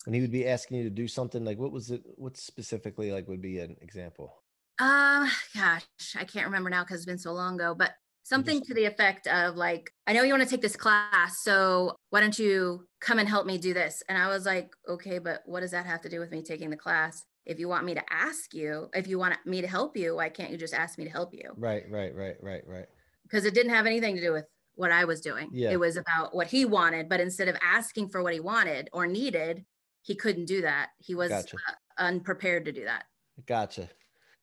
when 0.06 0.14
he 0.14 0.22
would 0.22 0.32
be 0.32 0.48
asking 0.48 0.78
you 0.78 0.84
to 0.84 0.90
do 0.90 1.08
something? 1.08 1.46
Like 1.46 1.58
what 1.58 1.72
was 1.72 1.92
it? 1.92 2.04
What 2.16 2.38
specifically 2.38 3.12
like 3.12 3.28
would 3.28 3.42
be 3.42 3.60
an 3.60 3.78
example? 3.82 4.44
Um, 4.80 5.30
gosh, 5.56 5.84
I 6.16 6.24
can't 6.24 6.46
remember 6.46 6.70
now 6.70 6.84
because 6.84 6.98
it's 6.98 7.06
been 7.06 7.18
so 7.18 7.34
long 7.34 7.56
ago, 7.56 7.76
but 7.76 7.94
something 8.24 8.62
to 8.62 8.74
the 8.74 8.86
effect 8.86 9.28
of 9.28 9.56
like, 9.56 9.92
I 10.08 10.14
know 10.14 10.24
you 10.24 10.32
want 10.34 10.44
to 10.44 10.50
take 10.50 10.62
this 10.62 10.76
class, 10.76 11.42
so 11.42 11.96
why 12.12 12.22
don't 12.22 12.38
you 12.38 12.86
come 13.02 13.20
and 13.20 13.28
help 13.28 13.46
me 13.46 13.58
do 13.58 13.74
this? 13.74 14.02
And 14.08 14.18
I 14.18 14.28
was 14.28 14.46
like, 14.46 14.70
okay, 14.88 15.20
but 15.20 15.42
what 15.46 15.62
does 15.62 15.72
that 15.72 15.86
have 15.86 16.02
to 16.02 16.10
do 16.10 16.20
with 16.20 16.32
me 16.32 16.44
taking 16.44 16.70
the 16.70 16.78
class? 16.78 17.26
If 17.46 17.60
you 17.60 17.68
want 17.68 17.86
me 17.86 17.96
to 17.96 18.04
ask 18.12 18.54
you, 18.54 18.90
if 18.94 19.08
you 19.08 19.18
want 19.18 19.36
me 19.46 19.62
to 19.62 19.68
help 19.68 19.98
you, 19.98 20.16
why 20.16 20.30
can't 20.30 20.52
you 20.52 20.58
just 20.58 20.74
ask 20.74 20.98
me 20.98 21.06
to 21.06 21.10
help 21.10 21.34
you? 21.34 21.52
Right, 21.58 21.84
right, 21.90 22.14
right, 22.16 22.36
right, 22.42 22.62
right. 22.68 22.86
Because 23.24 23.46
it 23.46 23.54
didn't 23.54 23.74
have 23.74 23.86
anything 23.86 24.16
to 24.16 24.22
do 24.22 24.32
with 24.32 24.46
what 24.76 24.92
I 24.92 25.06
was 25.06 25.20
doing. 25.20 25.50
Yeah. 25.52 25.72
It 25.72 25.80
was 25.80 25.98
about 25.98 26.34
what 26.34 26.48
he 26.48 26.64
wanted, 26.66 27.10
but 27.10 27.20
instead 27.20 27.48
of 27.48 27.58
asking 27.62 28.10
for 28.10 28.24
what 28.24 28.34
he 28.34 28.40
wanted 28.40 28.90
or 28.94 29.08
needed, 29.08 29.66
he 30.04 30.16
couldn't 30.16 30.46
do 30.46 30.62
that. 30.62 30.90
He 31.00 31.16
was 31.16 31.30
Gotcha. 31.30 31.58
uh, 31.58 31.74
unprepared 31.98 32.66
to 32.66 32.72
do 32.72 32.86
that. 32.86 33.06
Gotcha. 33.46 33.90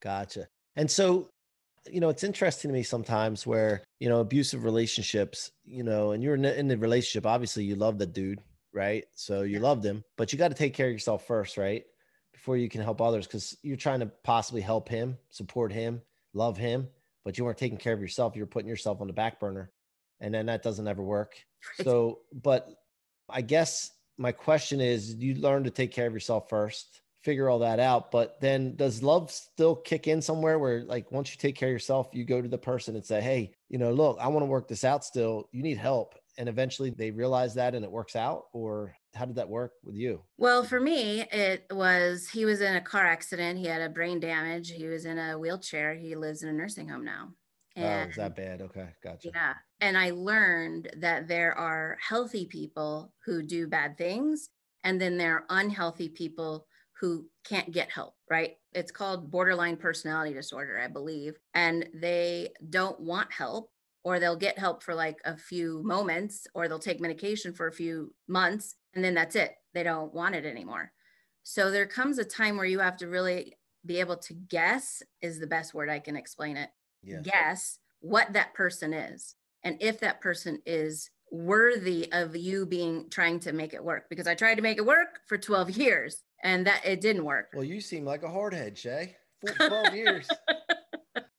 Gotcha. 0.03 0.49
And 0.77 0.91
so, 0.91 1.29
you 1.91 2.01
know, 2.01 2.09
it's 2.09 2.25
interesting 2.25 2.71
to 2.71 2.75
me 2.75 2.83
sometimes 2.83 3.47
where, 3.47 3.83
you 4.01 4.09
know, 4.09 4.21
abusive 4.21 4.65
relationships, 4.65 5.51
you 5.65 5.83
know, 5.83 6.13
and 6.13 6.23
you're 6.23 6.35
in 6.35 6.69
the, 6.69 6.77
relationship, 6.77 7.27
obviously 7.27 7.65
you 7.65 7.77
love 7.77 7.99
the 7.99 8.07
dude, 8.07 8.41
right? 8.73 9.05
So 9.15 9.43
you 9.43 9.61
loved 9.61 9.85
him, 9.85 10.05
but 10.17 10.33
you 10.33 10.39
got 10.39 10.49
to 10.49 10.55
take 10.55 10.75
care 10.75 10.87
of 10.87 10.93
yourself 10.93 11.27
first, 11.27 11.57
right? 11.57 11.85
Before 12.33 12.57
you 12.57 12.69
can 12.69 12.83
help 12.83 13.01
others 13.01 13.27
because 13.27 13.57
you're 13.63 13.77
trying 13.77 14.01
to 14.01 14.11
possibly 14.25 14.61
help 14.61 14.89
him, 14.89 15.17
support 15.31 15.73
him, 15.73 16.03
love 16.35 16.57
him, 16.57 16.89
but 17.25 17.39
you 17.39 17.45
weren't 17.45 17.59
taking 17.59 17.79
care 17.79 17.93
of 17.93 18.01
yourself. 18.01 18.37
You're 18.37 18.47
putting 18.47 18.69
yourself 18.69 19.01
on 19.01 19.07
the 19.07 19.13
back 19.13 19.41
burner. 19.41 19.71
And 20.21 20.33
then 20.33 20.47
that 20.47 20.63
doesn't 20.63 20.89
ever 20.89 21.03
work. 21.03 21.37
So, 21.83 22.21
but 22.33 22.69
I 23.29 23.43
guess 23.43 23.91
my 24.19 24.33
question 24.33 24.81
is 24.81 25.15
you 25.15 25.35
learn 25.35 25.65
to 25.65 25.71
take 25.71 25.93
care 25.93 26.07
of 26.07 26.15
yourself 26.15 26.49
first 26.49 27.01
figure 27.23 27.49
all 27.49 27.59
that 27.61 27.81
out. 27.81 28.11
But 28.11 28.41
then 28.41 28.77
does 28.77 29.03
love 29.03 29.31
still 29.31 29.75
kick 29.75 30.07
in 30.07 30.23
somewhere 30.23 30.59
where 30.59 30.85
like 30.85 31.11
once 31.11 31.31
you 31.31 31.39
take 31.39 31.57
care 31.57 31.69
of 31.69 31.73
yourself, 31.73 32.09
you 32.13 32.25
go 32.25 32.41
to 32.41 32.49
the 32.49 32.59
person 32.59 32.95
and 32.95 33.05
say, 33.05 33.21
Hey, 33.21 33.53
you 33.69 33.79
know, 33.79 33.93
look, 33.93 34.19
I 34.21 34.29
want 34.29 34.43
to 34.43 34.47
work 34.47 34.69
this 34.69 34.85
out 34.85 35.05
still. 35.05 35.49
You 35.53 35.63
need 35.63 35.79
help. 35.79 36.15
And 36.39 36.49
eventually 36.49 36.91
they 36.91 37.11
realize 37.11 37.55
that 37.55 37.75
and 37.75 37.85
it 37.85 37.91
works 37.91 38.15
out? 38.15 38.45
Or 38.53 38.95
how 39.15 39.25
did 39.25 39.37
that 39.37 39.49
work 39.49 39.73
with 39.83 39.97
you? 39.97 40.23
Well, 40.37 40.63
for 40.63 40.79
me, 40.79 41.23
it 41.33 41.65
was 41.71 42.29
he 42.29 42.45
was 42.45 42.61
in 42.61 42.77
a 42.77 42.81
car 42.81 43.07
accident. 43.07 43.59
He 43.59 43.67
had 43.67 43.83
a 43.83 43.89
brain 43.89 44.21
damage. 44.21 44.71
He 44.71 44.87
was 44.87 45.07
in 45.07 45.19
a 45.19 45.39
wheelchair. 45.39 45.95
He 45.95 46.15
lives 46.15 46.43
in 46.43 46.51
a 46.51 46.53
nursing 46.53 46.89
home 46.89 47.05
now. 47.05 47.31
And, 47.75 48.07
oh, 48.07 48.11
is 48.11 48.17
that 48.17 48.37
bad? 48.37 48.63
Okay, 48.63 48.89
gotcha. 49.03 49.31
Yeah. 49.35 49.55
And 49.81 49.99
I 49.99 50.11
learned 50.11 50.89
that 50.99 51.29
there 51.29 51.53
are 51.59 51.99
healthy 52.01 52.47
people 52.47 53.13
who 53.25 53.43
do 53.43 53.67
bad 53.67 53.99
things, 53.99 54.49
and 54.85 55.01
then 55.01 55.19
there 55.19 55.35
are 55.35 55.45
unhealthy 55.51 56.09
people 56.09 56.67
who 57.01 57.27
can't 57.45 57.73
get 57.73 57.91
help, 57.91 58.15
right? 58.31 58.57
It's 58.73 58.91
called 58.91 59.31
borderline 59.31 59.77
personality 59.77 60.35
disorder, 60.35 60.81
I 60.81 60.89
believe. 60.89 61.35
And 61.55 61.89
they 61.95 62.51
don't 62.71 62.99
want 63.01 63.33
help, 63.33 63.71
or 64.03 64.19
they'll 64.19 64.37
get 64.37 64.59
help 64.59 64.83
for 64.83 64.95
like 64.95 65.19
a 65.25 65.37
few 65.37 65.83
moments, 65.85 66.47
or 66.55 66.69
they'll 66.69 66.79
take 66.79 67.01
medication 67.01 67.53
for 67.53 67.67
a 67.67 67.73
few 67.73 68.15
months, 68.29 68.77
and 68.95 69.05
then 69.05 69.15
that's 69.15 69.37
it. 69.37 69.53
They 69.75 69.83
don't 69.83 70.15
want 70.15 70.35
it 70.35 70.47
anymore. 70.47 70.93
So 71.43 71.71
there 71.71 71.87
comes 71.87 72.19
a 72.19 72.25
time 72.25 72.57
where 72.57 72.67
you 72.67 72.79
have 72.79 72.97
to 72.99 73.09
really 73.09 73.55
be 73.85 74.01
able 74.01 74.17
to 74.17 74.35
guess, 74.35 75.03
is 75.21 75.39
the 75.39 75.47
best 75.47 75.75
word 75.75 75.91
I 75.91 75.99
can 75.99 76.17
explain 76.17 76.57
it. 76.57 76.71
Yes. 77.03 77.25
Guess 77.25 77.79
what 78.01 78.33
that 78.33 78.55
person 78.55 78.93
is. 78.93 79.37
And 79.63 79.77
if 79.81 80.01
that 80.01 80.21
person 80.21 80.61
is 80.65 81.11
worthy 81.31 82.11
of 82.13 82.37
you 82.37 82.67
being 82.67 83.09
trying 83.11 83.41
to 83.41 83.53
make 83.53 83.75
it 83.75 83.85
work 83.85 84.05
because 84.09 84.27
I 84.27 84.35
tried 84.35 84.55
to 84.57 84.63
make 84.63 84.79
it 84.79 84.87
work 84.87 85.21
for 85.27 85.37
12 85.37 85.71
years 85.77 86.23
and 86.43 86.67
that 86.67 86.83
it 86.85 87.01
didn't 87.01 87.25
work. 87.25 87.49
Well, 87.55 87.65
you 87.65 87.81
seem 87.81 88.05
like 88.05 88.23
a 88.23 88.29
hardhead, 88.29 88.75
Shā. 88.75 89.15
12 89.57 89.95
years. 89.95 90.29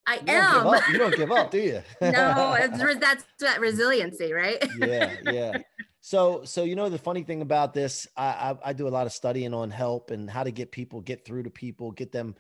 I 0.07 0.15
you 0.15 0.21
am. 0.27 0.63
Don't 0.63 0.87
you 0.87 0.97
don't 0.97 1.15
give 1.15 1.31
up, 1.31 1.51
do 1.51 1.59
you? 1.59 1.81
no, 2.01 2.57
that's 2.99 3.25
that 3.39 3.59
resiliency, 3.59 4.31
right? 4.31 4.63
yeah, 4.79 5.15
yeah. 5.23 5.57
So, 5.99 6.45
so 6.45 6.63
you 6.63 6.75
know 6.75 6.87
the 6.87 6.97
funny 6.97 7.23
thing 7.23 7.41
about 7.41 7.73
this, 7.73 8.07
I, 8.15 8.27
I, 8.27 8.69
I 8.69 8.73
do 8.73 8.87
a 8.87 8.89
lot 8.89 9.05
of 9.05 9.11
studying 9.11 9.53
on 9.53 9.69
help 9.69 10.11
and 10.11 10.29
how 10.29 10.43
to 10.43 10.51
get 10.51 10.71
people 10.71 11.01
get 11.01 11.25
through 11.25 11.43
to 11.43 11.49
people, 11.49 11.91
get 11.91 12.13
them 12.13 12.35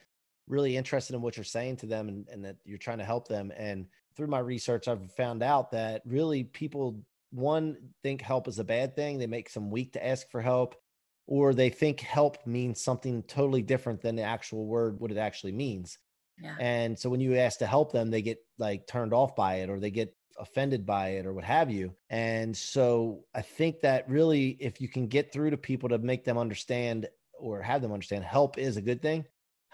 really 0.47 0.77
interested 0.77 1.13
in 1.13 1.21
what 1.21 1.35
you're 1.35 1.43
saying 1.43 1.75
to 1.77 1.85
them, 1.85 2.07
and, 2.07 2.27
and 2.29 2.45
that 2.45 2.55
you're 2.63 2.77
trying 2.77 2.99
to 2.99 3.03
help 3.03 3.27
them. 3.27 3.51
And 3.57 3.87
through 4.15 4.27
my 4.27 4.39
research, 4.39 4.87
I've 4.87 5.11
found 5.11 5.43
out 5.43 5.71
that 5.71 6.03
really 6.05 6.45
people 6.45 7.01
one 7.31 7.75
think 8.03 8.21
help 8.21 8.47
is 8.47 8.59
a 8.59 8.63
bad 8.63 8.95
thing. 8.95 9.19
They 9.19 9.27
make 9.27 9.49
some 9.49 9.69
weak 9.69 9.91
to 9.93 10.05
ask 10.05 10.31
for 10.31 10.41
help 10.41 10.75
or 11.27 11.53
they 11.53 11.69
think 11.69 11.99
help 11.99 12.37
means 12.47 12.81
something 12.81 13.21
totally 13.23 13.61
different 13.61 14.01
than 14.01 14.15
the 14.15 14.23
actual 14.23 14.65
word 14.65 14.99
what 14.99 15.11
it 15.11 15.17
actually 15.17 15.51
means. 15.51 15.99
Yeah. 16.41 16.55
and 16.59 16.97
so 16.97 17.09
when 17.09 17.19
you 17.19 17.35
ask 17.35 17.57
to 17.59 17.65
help 17.65 17.91
them 17.91 18.11
they 18.11 18.21
get 18.21 18.37
like 18.59 18.85
turned 18.85 19.11
off 19.11 19.35
by 19.35 19.55
it 19.55 19.71
or 19.71 19.79
they 19.79 19.89
get 19.89 20.15
offended 20.37 20.85
by 20.85 21.09
it 21.09 21.25
or 21.25 21.33
what 21.33 21.43
have 21.43 21.71
you. 21.71 21.95
And 22.09 22.55
so 22.55 23.23
i 23.35 23.41
think 23.41 23.81
that 23.81 24.07
really 24.09 24.49
if 24.59 24.79
you 24.79 24.87
can 24.87 25.07
get 25.07 25.33
through 25.33 25.51
to 25.51 25.57
people 25.57 25.89
to 25.89 25.97
make 25.97 26.23
them 26.23 26.37
understand 26.37 27.07
or 27.39 27.61
have 27.61 27.81
them 27.81 27.91
understand 27.91 28.23
help 28.23 28.57
is 28.57 28.77
a 28.77 28.81
good 28.81 29.01
thing 29.01 29.25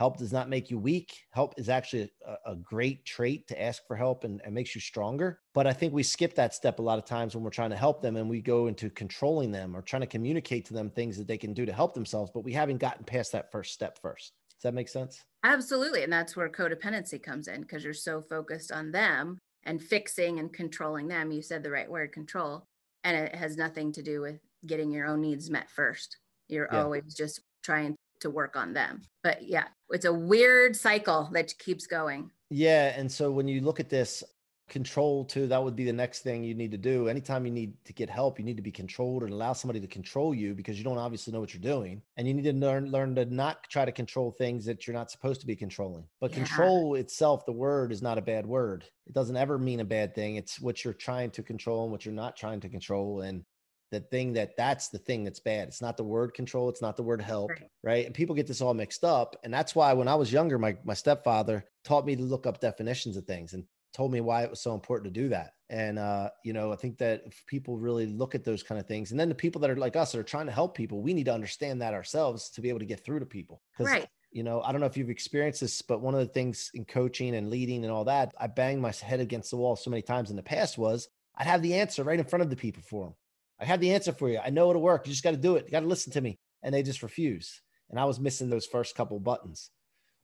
help 0.03 0.17
does 0.17 0.33
not 0.33 0.49
make 0.49 0.69
you 0.69 0.77
weak. 0.77 1.23
Help 1.31 1.53
is 1.57 1.69
actually 1.69 2.11
a, 2.27 2.51
a 2.51 2.55
great 2.57 3.05
trait 3.05 3.47
to 3.47 3.61
ask 3.61 3.87
for 3.87 3.95
help 3.95 4.25
and, 4.25 4.41
and, 4.43 4.53
makes 4.53 4.75
you 4.75 4.81
stronger. 4.81 5.39
But 5.53 5.65
i 5.65 5.71
think 5.71 5.93
we 5.93 6.03
skip 6.03 6.35
that 6.35 6.53
step 6.53 6.79
a 6.79 6.81
lot 6.81 6.99
of 6.99 7.05
times 7.05 7.33
when 7.33 7.43
we're 7.43 7.57
trying 7.59 7.69
to 7.69 7.77
help 7.77 8.01
them 8.01 8.17
and 8.17 8.29
we 8.29 8.41
go 8.41 8.67
into 8.67 8.89
controlling 8.89 9.49
them 9.49 9.73
or 9.77 9.81
trying 9.81 10.01
to 10.01 10.07
communicate 10.17 10.65
to 10.65 10.73
them 10.73 10.89
things 10.89 11.17
that 11.17 11.27
they 11.29 11.37
can 11.37 11.53
do 11.53 11.65
to 11.65 11.71
help 11.71 11.93
themselves 11.93 12.31
but 12.33 12.43
we 12.43 12.51
haven't 12.51 12.79
gotten 12.79 13.05
past 13.05 13.31
that 13.31 13.49
first 13.49 13.71
step 13.73 13.97
first. 14.01 14.33
Does 14.57 14.63
that 14.63 14.73
make 14.73 14.89
sense? 14.89 15.23
Absolutely 15.45 16.03
and 16.03 16.11
that's 16.11 16.35
where 16.35 16.49
codependency 16.49 17.23
comes 17.23 17.47
in 17.47 17.61
because 17.61 17.85
you're 17.85 17.93
so 18.09 18.21
focused 18.21 18.73
on 18.73 18.91
them 18.91 19.37
and 19.63 19.81
fixing 19.81 20.39
and 20.39 20.51
controlling 20.51 21.07
them. 21.07 21.31
You 21.31 21.41
said 21.41 21.63
the 21.63 21.71
right 21.71 21.89
word 21.89 22.11
control 22.11 22.65
and 23.05 23.15
it 23.15 23.35
has 23.35 23.55
nothing 23.55 23.93
to 23.93 24.03
do 24.03 24.19
with 24.19 24.39
getting 24.65 24.91
your 24.91 25.07
own 25.07 25.21
needs 25.21 25.49
met 25.49 25.69
first. 25.69 26.17
You're 26.49 26.67
yeah. 26.73 26.81
always 26.83 27.13
just 27.13 27.39
trying 27.63 27.95
to 28.23 28.29
work 28.29 28.55
on 28.55 28.73
them. 28.73 29.01
But 29.23 29.43
yeah, 29.43 29.65
it's 29.89 30.05
a 30.05 30.13
weird 30.13 30.75
cycle 30.75 31.29
that 31.33 31.57
keeps 31.59 31.87
going. 31.87 32.31
Yeah. 32.49 32.93
And 32.97 33.11
so 33.11 33.31
when 33.31 33.47
you 33.47 33.61
look 33.61 33.79
at 33.79 33.89
this, 33.89 34.23
control 34.69 35.25
too, 35.25 35.45
that 35.47 35.63
would 35.63 35.75
be 35.75 35.83
the 35.83 35.93
next 35.93 36.21
thing 36.21 36.43
you 36.43 36.55
need 36.55 36.71
to 36.71 36.77
do. 36.77 37.07
Anytime 37.07 37.45
you 37.45 37.51
need 37.51 37.73
to 37.85 37.93
get 37.93 38.09
help, 38.09 38.39
you 38.39 38.45
need 38.45 38.57
to 38.57 38.63
be 38.63 38.71
controlled 38.71 39.23
and 39.23 39.31
allow 39.31 39.53
somebody 39.53 39.79
to 39.79 39.87
control 39.87 40.33
you 40.33 40.55
because 40.55 40.77
you 40.77 40.83
don't 40.83 40.97
obviously 40.97 41.31
know 41.33 41.39
what 41.39 41.53
you're 41.53 41.61
doing. 41.61 42.01
And 42.17 42.27
you 42.27 42.33
need 42.33 42.45
to 42.45 42.53
learn 42.53 42.89
learn 42.89 43.13
to 43.15 43.25
not 43.25 43.63
try 43.69 43.85
to 43.85 43.91
control 43.91 44.31
things 44.31 44.65
that 44.65 44.87
you're 44.87 44.95
not 44.95 45.11
supposed 45.11 45.41
to 45.41 45.47
be 45.47 45.55
controlling. 45.55 46.05
But 46.19 46.31
yeah. 46.31 46.37
control 46.37 46.95
itself, 46.95 47.45
the 47.45 47.51
word 47.51 47.91
is 47.91 48.01
not 48.01 48.17
a 48.17 48.21
bad 48.21 48.45
word. 48.45 48.85
It 49.05 49.13
doesn't 49.13 49.37
ever 49.37 49.59
mean 49.59 49.81
a 49.81 49.85
bad 49.85 50.15
thing. 50.15 50.37
It's 50.37 50.59
what 50.59 50.83
you're 50.83 50.93
trying 50.93 51.31
to 51.31 51.43
control 51.43 51.83
and 51.83 51.91
what 51.91 52.05
you're 52.05 52.13
not 52.13 52.35
trying 52.35 52.61
to 52.61 52.69
control. 52.69 53.21
And 53.21 53.43
the 53.93 54.01
thing 54.01 54.33
that 54.33 54.57
that's 54.57 54.89
the 54.89 54.97
thing 54.97 55.23
that's 55.23 55.39
bad. 55.39 55.67
It's 55.67 55.81
not 55.81 55.97
the 55.97 56.03
word 56.03 56.33
control. 56.33 56.67
It's 56.67 56.81
not 56.81 56.97
the 56.97 57.03
word 57.03 57.21
help. 57.21 57.51
Right. 57.51 57.69
right. 57.83 58.05
And 58.05 58.15
people 58.15 58.35
get 58.35 58.47
this 58.47 58.61
all 58.61 58.73
mixed 58.73 59.03
up. 59.03 59.35
And 59.43 59.53
that's 59.53 59.75
why 59.75 59.93
when 59.93 60.07
I 60.07 60.15
was 60.15 60.33
younger, 60.33 60.57
my, 60.57 60.75
my 60.83 60.93
stepfather 60.93 61.63
taught 61.83 62.05
me 62.05 62.15
to 62.15 62.23
look 62.23 62.47
up 62.47 62.59
definitions 62.59 63.15
of 63.15 63.25
things 63.25 63.53
and 63.53 63.63
told 63.93 64.11
me 64.11 64.21
why 64.21 64.43
it 64.43 64.49
was 64.49 64.61
so 64.61 64.73
important 64.73 65.13
to 65.13 65.21
do 65.21 65.29
that. 65.29 65.53
And, 65.69 65.99
uh, 65.99 66.29
you 66.43 66.53
know, 66.53 66.73
I 66.73 66.75
think 66.75 66.97
that 66.97 67.21
if 67.25 67.43
people 67.45 67.77
really 67.77 68.07
look 68.07 68.35
at 68.35 68.43
those 68.43 68.63
kind 68.63 68.81
of 68.81 68.87
things 68.87 69.11
and 69.11 69.19
then 69.19 69.29
the 69.29 69.35
people 69.35 69.61
that 69.61 69.69
are 69.69 69.75
like 69.75 69.95
us 69.95 70.11
that 70.11 70.19
are 70.19 70.23
trying 70.23 70.47
to 70.47 70.51
help 70.51 70.75
people, 70.75 71.01
we 71.01 71.13
need 71.13 71.25
to 71.25 71.33
understand 71.33 71.81
that 71.81 71.93
ourselves 71.93 72.49
to 72.51 72.61
be 72.61 72.69
able 72.69 72.79
to 72.79 72.85
get 72.85 73.05
through 73.05 73.19
to 73.19 73.25
people. 73.25 73.61
Right. 73.79 74.07
You 74.31 74.41
know, 74.41 74.61
I 74.61 74.71
don't 74.71 74.81
know 74.81 74.87
if 74.87 74.97
you've 74.97 75.11
experienced 75.11 75.61
this, 75.61 75.83
but 75.83 76.01
one 76.01 76.15
of 76.15 76.19
the 76.19 76.33
things 76.33 76.71
in 76.73 76.85
coaching 76.85 77.35
and 77.35 77.51
leading 77.51 77.83
and 77.83 77.93
all 77.93 78.05
that, 78.05 78.33
I 78.39 78.47
banged 78.47 78.81
my 78.81 78.91
head 78.91 79.19
against 79.19 79.51
the 79.51 79.57
wall 79.57 79.75
so 79.75 79.91
many 79.91 80.01
times 80.01 80.31
in 80.31 80.35
the 80.35 80.41
past 80.41 80.79
was 80.79 81.07
I'd 81.37 81.47
have 81.47 81.61
the 81.61 81.75
answer 81.75 82.03
right 82.03 82.19
in 82.19 82.25
front 82.25 82.41
of 82.43 82.49
the 82.49 82.55
people 82.55 82.83
for 82.83 83.05
them. 83.05 83.15
I 83.59 83.65
have 83.65 83.79
the 83.79 83.93
answer 83.93 84.11
for 84.11 84.29
you. 84.29 84.39
I 84.43 84.49
know 84.49 84.69
it'll 84.69 84.81
work. 84.81 85.05
You 85.05 85.13
just 85.13 85.23
got 85.23 85.31
to 85.31 85.37
do 85.37 85.55
it. 85.55 85.65
You 85.65 85.71
got 85.71 85.81
to 85.81 85.87
listen 85.87 86.11
to 86.13 86.21
me. 86.21 86.39
And 86.63 86.73
they 86.73 86.83
just 86.83 87.03
refuse. 87.03 87.61
And 87.89 87.99
I 87.99 88.05
was 88.05 88.19
missing 88.19 88.49
those 88.49 88.65
first 88.65 88.95
couple 88.95 89.19
buttons. 89.19 89.69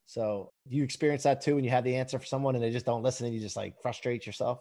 So 0.05 0.51
you 0.65 0.83
experience 0.83 1.24
that 1.24 1.41
too 1.41 1.55
when 1.55 1.63
you 1.63 1.69
have 1.69 1.83
the 1.83 1.95
answer 1.95 2.17
for 2.17 2.25
someone 2.25 2.55
and 2.55 2.63
they 2.63 2.71
just 2.71 2.86
don't 2.86 3.03
listen 3.03 3.27
and 3.27 3.36
you 3.36 3.41
just 3.41 3.55
like 3.55 3.79
frustrate 3.81 4.25
yourself? 4.25 4.59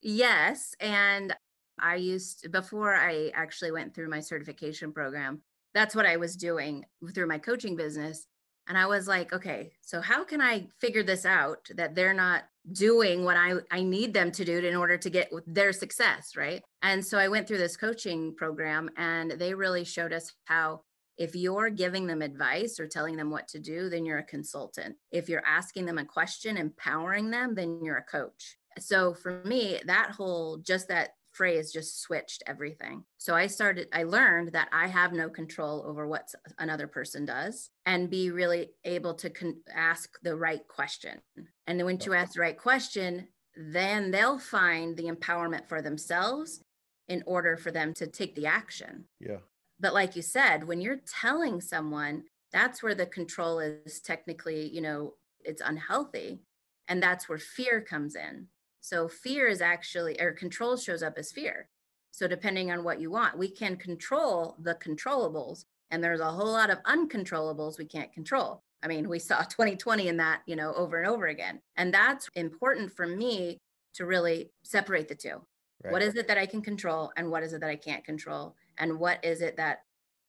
Yes. 0.00 0.74
And 0.80 1.34
I 1.78 1.96
used 1.96 2.50
before 2.50 2.94
I 2.94 3.30
actually 3.34 3.72
went 3.72 3.94
through 3.94 4.08
my 4.08 4.20
certification 4.20 4.92
program, 4.92 5.42
that's 5.74 5.94
what 5.94 6.06
I 6.06 6.16
was 6.16 6.36
doing 6.36 6.84
through 7.14 7.26
my 7.26 7.38
coaching 7.38 7.76
business. 7.76 8.26
And 8.68 8.78
I 8.78 8.86
was 8.86 9.06
like, 9.06 9.32
okay, 9.32 9.72
so 9.82 10.00
how 10.00 10.24
can 10.24 10.40
I 10.40 10.68
figure 10.80 11.02
this 11.02 11.26
out 11.26 11.68
that 11.74 11.94
they're 11.94 12.14
not 12.14 12.44
doing 12.72 13.24
what 13.24 13.36
I, 13.36 13.54
I 13.70 13.82
need 13.82 14.12
them 14.12 14.30
to 14.32 14.44
do 14.44 14.58
in 14.58 14.74
order 14.74 14.96
to 14.98 15.10
get 15.10 15.30
their 15.46 15.72
success, 15.72 16.36
right? 16.36 16.62
And 16.82 17.04
so 17.04 17.18
I 17.18 17.28
went 17.28 17.46
through 17.46 17.58
this 17.58 17.76
coaching 17.76 18.34
program 18.34 18.90
and 18.96 19.32
they 19.32 19.54
really 19.54 19.84
showed 19.84 20.12
us 20.12 20.32
how 20.44 20.82
if 21.16 21.34
you're 21.34 21.70
giving 21.70 22.06
them 22.06 22.22
advice 22.22 22.78
or 22.78 22.86
telling 22.86 23.16
them 23.16 23.30
what 23.30 23.48
to 23.48 23.58
do, 23.58 23.88
then 23.88 24.04
you're 24.04 24.18
a 24.18 24.24
consultant. 24.24 24.96
If 25.10 25.28
you're 25.28 25.46
asking 25.46 25.86
them 25.86 25.98
a 25.98 26.04
question, 26.04 26.56
empowering 26.56 27.30
them, 27.30 27.54
then 27.54 27.80
you're 27.82 27.96
a 27.96 28.02
coach. 28.02 28.58
So 28.78 29.14
for 29.14 29.42
me, 29.44 29.80
that 29.86 30.10
whole 30.10 30.58
just 30.58 30.88
that 30.88 31.10
phrase 31.36 31.72
just 31.72 32.00
switched 32.00 32.42
everything. 32.46 33.04
So 33.18 33.34
I 33.34 33.46
started, 33.46 33.88
I 33.92 34.04
learned 34.04 34.52
that 34.52 34.68
I 34.72 34.86
have 34.88 35.12
no 35.12 35.28
control 35.28 35.84
over 35.86 36.06
what 36.06 36.32
another 36.58 36.86
person 36.86 37.24
does 37.24 37.70
and 37.84 38.10
be 38.10 38.30
really 38.30 38.70
able 38.84 39.14
to 39.14 39.30
con- 39.30 39.60
ask 39.74 40.10
the 40.22 40.36
right 40.36 40.66
question. 40.68 41.20
And 41.66 41.78
then 41.78 41.86
when 41.86 41.98
you 42.04 42.14
ask 42.14 42.34
the 42.34 42.40
right 42.40 42.58
question, 42.58 43.28
then 43.56 44.10
they'll 44.10 44.38
find 44.38 44.96
the 44.96 45.04
empowerment 45.04 45.68
for 45.68 45.82
themselves 45.82 46.60
in 47.08 47.22
order 47.26 47.56
for 47.56 47.70
them 47.70 47.94
to 47.94 48.06
take 48.06 48.34
the 48.34 48.46
action. 48.46 49.04
Yeah. 49.20 49.38
But 49.78 49.94
like 49.94 50.16
you 50.16 50.22
said, 50.22 50.64
when 50.64 50.80
you're 50.80 51.00
telling 51.20 51.60
someone, 51.60 52.24
that's 52.52 52.82
where 52.82 52.94
the 52.94 53.06
control 53.06 53.60
is 53.60 54.00
technically, 54.00 54.68
you 54.68 54.80
know, 54.80 55.14
it's 55.44 55.62
unhealthy. 55.64 56.40
And 56.88 57.02
that's 57.02 57.28
where 57.28 57.38
fear 57.38 57.80
comes 57.80 58.14
in 58.14 58.46
so 58.86 59.08
fear 59.08 59.48
is 59.48 59.60
actually, 59.60 60.20
or 60.20 60.30
control 60.30 60.76
shows 60.76 61.02
up 61.02 61.14
as 61.18 61.32
fear. 61.32 61.68
So 62.12 62.28
depending 62.28 62.70
on 62.70 62.84
what 62.84 63.00
you 63.00 63.10
want, 63.10 63.36
we 63.36 63.48
can 63.48 63.76
control 63.76 64.54
the 64.60 64.76
controllables. 64.76 65.64
And 65.90 66.04
there's 66.04 66.20
a 66.20 66.30
whole 66.30 66.52
lot 66.52 66.70
of 66.70 66.80
uncontrollables 66.84 67.78
we 67.78 67.84
can't 67.84 68.12
control. 68.12 68.62
I 68.84 68.86
mean, 68.86 69.08
we 69.08 69.18
saw 69.18 69.38
2020 69.42 70.06
in 70.06 70.16
that, 70.18 70.42
you 70.46 70.54
know, 70.54 70.72
over 70.74 70.98
and 70.98 71.08
over 71.08 71.26
again. 71.26 71.60
And 71.76 71.92
that's 71.92 72.28
important 72.36 72.92
for 72.92 73.08
me 73.08 73.58
to 73.94 74.06
really 74.06 74.52
separate 74.62 75.08
the 75.08 75.16
two. 75.16 75.44
Right. 75.82 75.92
What 75.92 76.02
is 76.02 76.14
it 76.14 76.28
that 76.28 76.38
I 76.38 76.46
can 76.46 76.62
control 76.62 77.10
and 77.16 77.28
what 77.28 77.42
is 77.42 77.54
it 77.54 77.60
that 77.62 77.70
I 77.70 77.76
can't 77.76 78.04
control? 78.04 78.54
And 78.78 79.00
what 79.00 79.18
is 79.24 79.40
it 79.40 79.56
that 79.56 79.80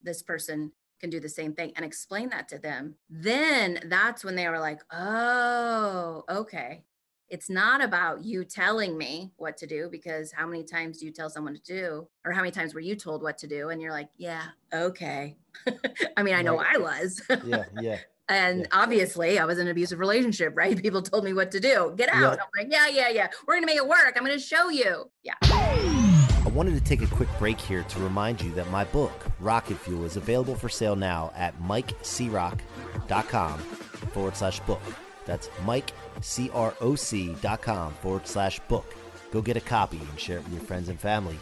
this 0.01 0.23
person 0.23 0.71
can 0.99 1.11
do 1.11 1.19
the 1.19 1.29
same 1.29 1.53
thing 1.53 1.73
and 1.75 1.85
explain 1.85 2.29
that 2.29 2.47
to 2.47 2.57
them? 2.57 2.95
Then 3.07 3.81
that's 3.85 4.25
when 4.25 4.35
they 4.35 4.49
were 4.49 4.59
like, 4.59 4.81
oh, 4.91 6.23
okay 6.27 6.81
it's 7.29 7.49
not 7.49 7.83
about 7.83 8.23
you 8.23 8.43
telling 8.45 8.97
me 8.97 9.31
what 9.37 9.57
to 9.57 9.67
do 9.67 9.89
because 9.91 10.31
how 10.31 10.47
many 10.47 10.63
times 10.63 10.99
do 10.99 11.05
you 11.05 11.11
tell 11.11 11.29
someone 11.29 11.53
to 11.53 11.61
do 11.61 12.07
or 12.25 12.31
how 12.31 12.41
many 12.41 12.51
times 12.51 12.73
were 12.73 12.79
you 12.79 12.95
told 12.95 13.21
what 13.21 13.37
to 13.39 13.47
do 13.47 13.69
and 13.69 13.81
you're 13.81 13.91
like 13.91 14.09
yeah 14.17 14.43
okay 14.73 15.35
i 16.17 16.23
mean 16.23 16.33
i 16.35 16.41
know 16.41 16.57
Right. 16.57 16.75
i 16.75 16.77
was 16.77 17.21
Yeah, 17.45 17.63
yeah. 17.81 17.97
and 18.29 18.59
Yeah. 18.61 18.65
obviously 18.71 19.39
i 19.39 19.45
was 19.45 19.57
in 19.59 19.67
an 19.67 19.71
abusive 19.71 19.99
relationship 19.99 20.53
right 20.55 20.77
people 20.81 21.01
told 21.01 21.23
me 21.25 21.33
what 21.33 21.51
to 21.51 21.59
do 21.59 21.93
get 21.97 22.09
out 22.09 22.21
Yeah. 22.37 22.43
i'm 22.43 22.49
like 22.57 22.67
yeah 22.71 22.87
yeah 22.87 23.09
yeah 23.09 23.27
we're 23.45 23.55
gonna 23.55 23.65
make 23.65 23.77
it 23.77 23.87
work 23.87 24.13
i'm 24.15 24.23
gonna 24.23 24.39
show 24.39 24.69
you 24.69 25.09
yeah 25.23 25.33
I 25.41 26.49
wanted 26.57 26.75
to 26.75 26.81
take 26.83 27.01
a 27.01 27.07
quick 27.07 27.27
break 27.37 27.59
here 27.59 27.83
to 27.83 27.99
remind 27.99 28.41
you 28.41 28.51
that 28.55 28.71
my 28.71 28.83
book, 28.85 29.11
Rocket 29.39 29.77
Fuel, 29.79 30.05
is 30.05 30.15
available 30.15 30.55
for 30.55 30.69
sale 30.69 30.95
now 30.95 31.31
at 31.35 31.53
mikecroc.com 31.61 33.59
forward 33.59 34.35
slash 34.37 34.59
book. 34.61 34.81
That's 35.27 35.49
mikecroc.com 35.65 37.93
forward 37.93 38.27
slash 38.27 38.59
book. 38.61 38.95
Go 39.31 39.41
get 39.41 39.57
a 39.57 39.61
copy 39.61 39.97
and 39.97 40.19
share 40.19 40.37
it 40.37 40.43
with 40.45 40.53
your 40.53 40.63
friends 40.63 40.89
and 40.89 40.99
family. 40.99 41.37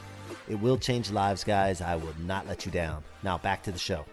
It 0.49 0.55
will 0.55 0.77
change 0.77 1.11
lives, 1.11 1.45
guys. 1.45 1.79
I 1.81 1.95
will 1.95 2.15
not 2.25 2.47
let 2.47 2.65
you 2.65 2.71
down. 2.71 3.03
Now, 3.23 3.37
back 3.37 3.63
to 3.63 3.71
the 3.71 3.79
show. 3.79 4.05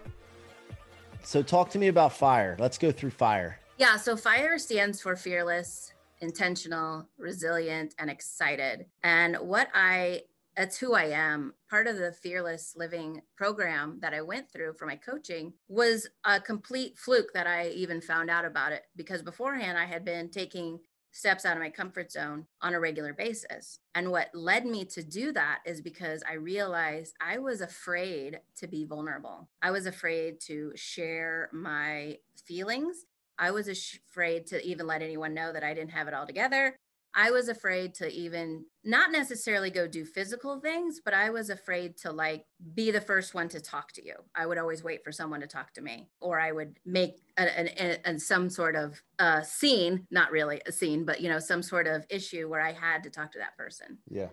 So, 1.23 1.43
talk 1.43 1.69
to 1.71 1.79
me 1.79 1.87
about 1.87 2.13
fire. 2.13 2.55
Let's 2.59 2.77
go 2.77 2.91
through 2.91 3.11
fire. 3.11 3.59
Yeah, 3.77 3.97
so 3.97 4.15
FIRE 4.15 4.59
stands 4.59 5.01
for 5.01 5.15
fearless, 5.15 5.93
intentional, 6.21 7.09
resilient, 7.17 7.95
and 7.97 8.09
excited. 8.09 8.85
And 9.03 9.37
what 9.37 9.69
I 9.73 10.21
that's 10.55 10.77
who 10.77 10.93
I 10.93 11.05
am. 11.05 11.53
Part 11.69 11.87
of 11.87 11.97
the 11.97 12.11
fearless 12.11 12.73
living 12.75 13.21
program 13.35 13.99
that 14.01 14.13
I 14.13 14.21
went 14.21 14.51
through 14.51 14.73
for 14.73 14.85
my 14.85 14.95
coaching 14.95 15.53
was 15.67 16.07
a 16.25 16.39
complete 16.39 16.97
fluke 16.97 17.33
that 17.33 17.47
I 17.47 17.69
even 17.69 18.01
found 18.01 18.29
out 18.29 18.45
about 18.45 18.71
it 18.71 18.83
because 18.95 19.21
beforehand 19.21 19.77
I 19.77 19.85
had 19.85 20.05
been 20.05 20.29
taking 20.29 20.79
steps 21.11 21.45
out 21.45 21.55
of 21.55 21.61
my 21.61 21.69
comfort 21.69 22.11
zone 22.11 22.47
on 22.61 22.73
a 22.73 22.79
regular 22.79 23.13
basis. 23.13 23.79
And 23.93 24.09
what 24.09 24.29
led 24.33 24.65
me 24.65 24.83
to 24.85 25.03
do 25.03 25.31
that 25.33 25.59
is 25.63 25.79
because 25.79 26.23
I 26.27 26.33
realized 26.33 27.13
I 27.21 27.37
was 27.37 27.61
afraid 27.61 28.39
to 28.57 28.67
be 28.67 28.83
vulnerable. 28.83 29.47
I 29.61 29.69
was 29.69 29.85
afraid 29.85 30.39
to 30.47 30.71
share 30.75 31.49
my 31.53 32.17
feelings 32.47 33.05
I 33.37 33.51
was 33.51 33.67
afraid 33.67 34.47
to 34.47 34.63
even 34.65 34.87
let 34.87 35.01
anyone 35.01 35.33
know 35.33 35.51
that 35.51 35.63
I 35.63 35.73
didn't 35.73 35.91
have 35.91 36.07
it 36.07 36.13
all 36.13 36.25
together. 36.25 36.77
I 37.15 37.29
was 37.31 37.47
afraid 37.47 37.93
to 37.95 38.11
even 38.11 38.65
not 38.83 39.11
necessarily 39.11 39.69
go 39.69 39.87
do 39.87 40.03
physical 40.03 40.59
things, 40.59 40.99
but 41.03 41.13
I 41.13 41.29
was 41.29 41.49
afraid 41.51 41.95
to 41.97 42.11
like 42.11 42.45
be 42.73 42.89
the 42.89 43.01
first 43.01 43.35
one 43.35 43.49
to 43.49 43.61
talk 43.61 43.91
to 43.93 44.05
you. 44.05 44.15
I 44.35 44.45
would 44.47 44.57
always 44.57 44.83
wait 44.83 45.03
for 45.03 45.11
someone 45.11 45.41
to 45.41 45.47
talk 45.47 45.73
to 45.73 45.81
me, 45.81 46.09
or 46.19 46.39
I 46.39 46.51
would 46.51 46.79
make 46.85 47.21
a, 47.37 47.59
an 47.59 47.69
a, 47.77 47.99
a- 48.05 48.19
some 48.19 48.49
sort 48.49 48.75
of 48.75 49.01
uh, 49.19 49.41
scene, 49.41 50.07
not 50.09 50.31
really 50.31 50.61
a 50.65 50.71
scene, 50.71 51.05
but 51.05 51.21
you 51.21 51.29
know, 51.29 51.39
some 51.39 51.61
sort 51.61 51.85
of 51.87 52.05
issue 52.09 52.49
where 52.49 52.61
I 52.61 52.71
had 52.71 53.03
to 53.03 53.09
talk 53.09 53.31
to 53.33 53.39
that 53.39 53.55
person. 53.57 53.99
Yeah. 54.09 54.29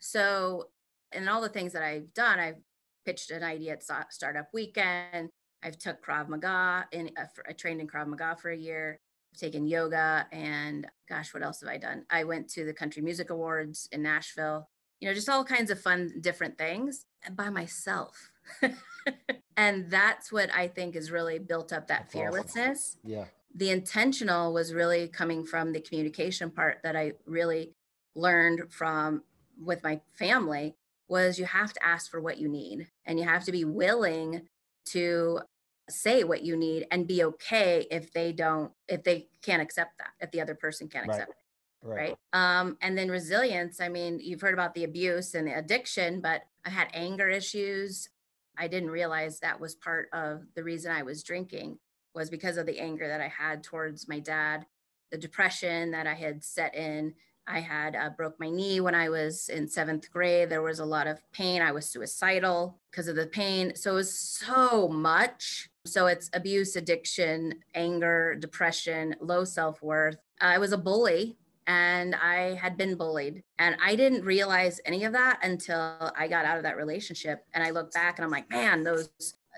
So, 0.00 0.70
and 1.12 1.28
all 1.28 1.40
the 1.40 1.48
things 1.48 1.72
that 1.72 1.82
I've 1.82 2.12
done, 2.14 2.38
I've 2.40 2.60
pitched 3.04 3.30
an 3.30 3.42
idea 3.44 3.72
at 3.72 4.12
Startup 4.12 4.48
Weekend. 4.52 5.30
I've 5.62 5.78
took 5.78 6.04
Krav 6.04 6.28
Maga 6.28 6.86
and 6.92 7.10
I 7.48 7.52
trained 7.52 7.80
in 7.80 7.86
Krav 7.86 8.06
Maga 8.06 8.36
for 8.36 8.50
a 8.50 8.56
year. 8.56 9.00
Taken 9.38 9.66
yoga 9.66 10.26
and 10.32 10.86
gosh, 11.08 11.34
what 11.34 11.42
else 11.42 11.60
have 11.60 11.68
I 11.68 11.76
done? 11.78 12.04
I 12.10 12.24
went 12.24 12.48
to 12.50 12.64
the 12.64 12.72
Country 12.72 13.02
Music 13.02 13.30
Awards 13.30 13.88
in 13.92 14.02
Nashville. 14.02 14.68
You 15.00 15.08
know, 15.08 15.14
just 15.14 15.28
all 15.28 15.44
kinds 15.44 15.70
of 15.70 15.80
fun, 15.80 16.12
different 16.20 16.56
things 16.56 17.06
and 17.24 17.36
by 17.36 17.50
myself. 17.50 18.30
and 19.56 19.90
that's 19.90 20.30
what 20.32 20.50
I 20.54 20.68
think 20.68 20.94
has 20.94 21.10
really 21.10 21.38
built 21.38 21.72
up 21.72 21.88
that 21.88 22.04
That's 22.04 22.14
awesome. 22.14 22.20
fearlessness 22.32 22.96
Yeah. 23.04 23.24
the 23.54 23.70
intentional 23.70 24.52
was 24.52 24.72
really 24.74 25.08
coming 25.08 25.44
from 25.44 25.72
the 25.72 25.80
communication 25.80 26.50
part 26.50 26.78
that 26.82 26.96
I 26.96 27.12
really 27.26 27.72
learned 28.14 28.72
from 28.72 29.22
with 29.60 29.82
my 29.82 30.00
family 30.12 30.74
was 31.08 31.38
you 31.38 31.44
have 31.44 31.72
to 31.72 31.84
ask 31.84 32.10
for 32.10 32.20
what 32.20 32.38
you 32.38 32.48
need 32.48 32.88
and 33.06 33.18
you 33.18 33.24
have 33.24 33.44
to 33.44 33.52
be 33.52 33.64
willing 33.64 34.42
to 34.86 35.40
say 35.88 36.24
what 36.24 36.42
you 36.42 36.56
need 36.56 36.86
and 36.90 37.06
be 37.06 37.22
okay 37.24 37.86
if 37.90 38.12
they 38.12 38.32
don't 38.32 38.72
if 38.88 39.04
they 39.04 39.28
can't 39.42 39.60
accept 39.62 39.98
that 39.98 40.10
if 40.20 40.30
the 40.30 40.40
other 40.40 40.54
person 40.54 40.88
can't 40.88 41.06
Right. 41.06 41.20
accept 41.20 41.30
it 41.32 41.86
right. 41.86 42.16
um 42.32 42.78
and 42.80 42.96
then 42.96 43.10
resilience 43.10 43.80
i 43.80 43.88
mean 43.88 44.18
you've 44.18 44.40
heard 44.40 44.54
about 44.54 44.74
the 44.74 44.84
abuse 44.84 45.34
and 45.34 45.46
the 45.46 45.52
addiction 45.52 46.20
but 46.20 46.42
i 46.64 46.70
had 46.70 46.88
anger 46.94 47.28
issues. 47.28 48.08
I 48.56 48.68
didn't 48.68 48.90
realize 48.90 49.40
that 49.40 49.58
was 49.60 49.74
part 49.74 50.08
of 50.12 50.42
the 50.54 50.62
reason 50.64 50.90
i 50.92 51.02
was 51.02 51.22
drinking 51.22 51.78
was 52.14 52.30
because 52.30 52.56
of 52.56 52.66
the 52.66 52.78
anger 52.78 53.08
that 53.08 53.20
i 53.20 53.28
had 53.28 53.62
towards 53.62 54.08
my 54.08 54.20
dad 54.20 54.64
the 55.10 55.18
depression 55.18 55.90
that 55.90 56.06
i 56.06 56.14
had 56.14 56.42
set 56.42 56.74
in. 56.74 57.14
I 57.46 57.60
had 57.60 57.94
uh, 57.94 58.08
broke 58.08 58.40
my 58.40 58.48
knee 58.48 58.80
when 58.80 58.94
i 58.94 59.10
was 59.10 59.50
in 59.50 59.68
seventh 59.68 60.10
grade. 60.10 60.48
There 60.48 60.62
was 60.62 60.78
a 60.78 60.84
lot 60.86 61.06
of 61.06 61.20
pain. 61.32 61.60
I 61.60 61.72
was 61.72 61.84
suicidal 61.84 62.80
because 62.90 63.06
of 63.06 63.16
the 63.16 63.26
pain. 63.26 63.76
So 63.76 63.90
it 63.90 63.94
was 63.96 64.18
so 64.18 64.88
much 64.88 65.68
so 65.84 66.06
it's 66.06 66.30
abuse 66.32 66.76
addiction 66.76 67.54
anger 67.74 68.34
depression 68.38 69.14
low 69.20 69.44
self-worth 69.44 70.16
uh, 70.40 70.46
i 70.46 70.58
was 70.58 70.72
a 70.72 70.78
bully 70.78 71.36
and 71.66 72.14
I 72.14 72.54
had 72.54 72.76
been 72.76 72.96
bullied. 72.96 73.42
And 73.58 73.76
I 73.82 73.96
didn't 73.96 74.24
realize 74.24 74.80
any 74.84 75.04
of 75.04 75.12
that 75.12 75.40
until 75.42 76.12
I 76.16 76.28
got 76.28 76.44
out 76.44 76.56
of 76.56 76.62
that 76.64 76.76
relationship. 76.76 77.44
And 77.54 77.64
I 77.64 77.70
look 77.70 77.92
back 77.92 78.18
and 78.18 78.24
I'm 78.24 78.30
like, 78.30 78.50
man, 78.50 78.84
those, 78.84 79.08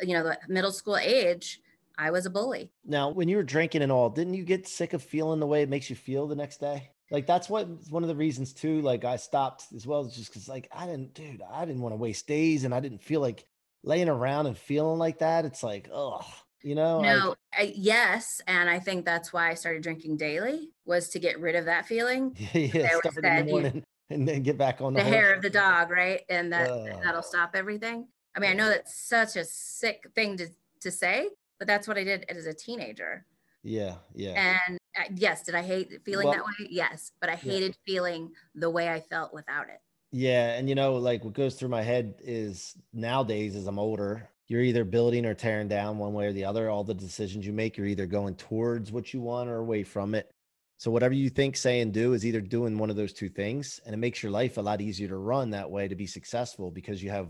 you 0.03 0.15
know, 0.15 0.23
the 0.23 0.39
middle 0.49 0.73
school 0.73 0.97
age, 0.97 1.61
I 1.99 2.11
was 2.11 2.27
a 2.27 2.31
bully. 2.31 2.71
Now, 2.85 3.11
when 3.11 3.29
you 3.29 3.37
were 3.37 3.43
drinking 3.43 3.83
and 3.83 3.91
all, 3.91 4.11
didn't 4.11 4.35
you 4.35 4.45
get 4.45 4.69
sick 4.69 4.93
of 4.93 5.03
feeling 5.03 5.41
the 5.41 5.47
way 5.47 5.62
it 5.62 5.69
makes 5.69 5.89
you 5.89 5.97
feel 5.97 6.27
the 6.27 6.37
next 6.37 6.61
day? 6.61 6.91
Like 7.11 7.27
that's 7.27 7.49
what 7.49 7.69
one 7.89 8.03
of 8.03 8.09
the 8.09 8.17
reasons 8.17 8.53
too. 8.53 8.83
Like 8.83 9.05
I 9.05 9.17
stopped 9.17 9.67
as 9.75 9.87
well, 9.87 10.05
just 10.05 10.29
because 10.29 10.49
like 10.49 10.69
I 10.73 10.87
didn't, 10.87 11.15
dude, 11.15 11.41
I 11.51 11.65
didn't 11.65 11.81
want 11.81 11.93
to 11.93 11.97
waste 11.97 12.27
days, 12.27 12.65
and 12.65 12.75
I 12.75 12.81
didn't 12.81 13.01
feel 13.01 13.21
like 13.21 13.47
laying 13.87 14.09
around 14.11 14.46
and 14.46 14.59
feeling 14.59 14.99
like 14.99 15.20
that. 15.20 15.46
It's 15.46 15.62
like, 15.62 15.88
oh, 15.92 16.20
you 16.62 16.75
know, 16.75 17.01
No, 17.01 17.35
I, 17.57 17.72
yes. 17.75 18.42
And 18.46 18.68
I 18.68 18.79
think 18.81 19.07
that's 19.07 19.33
why 19.33 19.49
I 19.49 19.55
started 19.55 19.83
drinking 19.83 20.16
daily 20.18 20.70
was 20.85 21.09
to 21.11 21.18
get 21.18 21.40
rid 21.40 21.55
of 21.55 21.64
that 21.66 21.87
feeling. 21.87 22.35
yeah, 22.37 22.49
yeah, 22.55 22.72
There 22.72 23.01
in 23.16 23.22
that, 23.22 23.46
the 23.46 23.53
you- 23.77 23.83
and 24.11 24.29
then 24.29 24.42
get 24.42 24.59
back 24.59 24.81
on 24.81 24.92
the, 24.92 25.03
The 25.03 25.09
hair 25.09 25.33
of 25.33 25.40
the 25.42 25.51
dog, 25.51 25.90
right? 25.90 26.20
And 26.29 26.53
that 26.53 26.68
Ugh. 26.68 27.01
that'll 27.03 27.22
stop 27.22 27.53
everything. 27.55 28.09
I 28.37 28.40
mean, 28.40 28.51
I 28.51 28.55
know 28.55 28.68
that's 28.68 28.94
such 28.94 29.37
a 29.37 29.44
sick 29.44 30.11
thing 30.14 30.37
to, 30.37 30.49
to 30.83 30.90
say, 30.90 31.31
but 31.59 31.66
that's 31.66 31.88
what 31.88 31.96
I 31.96 32.05
did 32.05 32.27
as 32.29 32.44
a 32.46 32.53
teenager. 32.53 33.25
Yeah, 33.62 33.94
yeah, 34.14 34.61
And 34.68 34.79
uh, 34.96 35.05
yes, 35.14 35.42
did 35.42 35.55
I 35.57 35.62
hate 35.62 35.90
feeling 36.05 36.27
Well- 36.29 36.37
that 36.37 36.44
way? 36.44 36.68
Yes, 36.70 37.12
but 37.20 37.31
I 37.31 37.35
hated 37.37 37.77
feeling 37.87 38.31
the 38.55 38.70
way 38.70 38.88
I 38.88 39.01
felt 39.01 39.33
without 39.35 39.68
it. 39.68 39.81
Yeah. 40.16 40.55
And 40.55 40.66
you 40.66 40.74
know, 40.74 40.94
like 40.94 41.24
what 41.24 41.35
goes 41.35 41.57
through 41.57 41.68
my 41.68 41.83
head 41.83 42.14
is 42.20 42.74
nowadays, 42.94 43.55
as 43.55 43.66
I'm 43.66 43.79
older, 43.79 44.31
you're 44.48 44.62
either 44.62 44.83
building 44.83 45.26
or 45.26 45.35
tearing 45.35 45.68
down 45.68 45.98
one 45.98 46.14
way 46.14 46.26
or 46.26 46.33
the 46.33 46.46
other. 46.46 46.70
All 46.70 46.85
the 46.85 46.94
decisions 46.94 47.44
you 47.44 47.52
make, 47.52 47.76
you're 47.76 47.87
either 47.87 48.07
going 48.07 48.35
towards 48.37 48.90
what 48.90 49.12
you 49.12 49.20
want 49.20 49.50
or 49.50 49.57
away 49.57 49.83
from 49.83 50.14
it. 50.14 50.31
So 50.79 50.90
whatever 50.90 51.12
you 51.12 51.29
think, 51.29 51.55
say, 51.55 51.81
and 51.81 51.92
do 51.92 52.14
is 52.14 52.24
either 52.24 52.40
doing 52.40 52.79
one 52.79 52.88
of 52.88 52.96
those 52.96 53.12
two 53.12 53.29
things, 53.29 53.79
and 53.85 53.94
it 53.94 53.98
makes 53.98 54.22
your 54.22 54.33
life 54.33 54.57
a 54.57 54.62
lot 54.62 54.81
easier 54.81 55.09
to 55.09 55.16
run 55.18 55.50
that 55.50 55.70
way 55.70 55.87
to 55.87 55.94
be 55.94 56.07
successful 56.07 56.70
because 56.70 57.02
you 57.02 57.11
have 57.11 57.29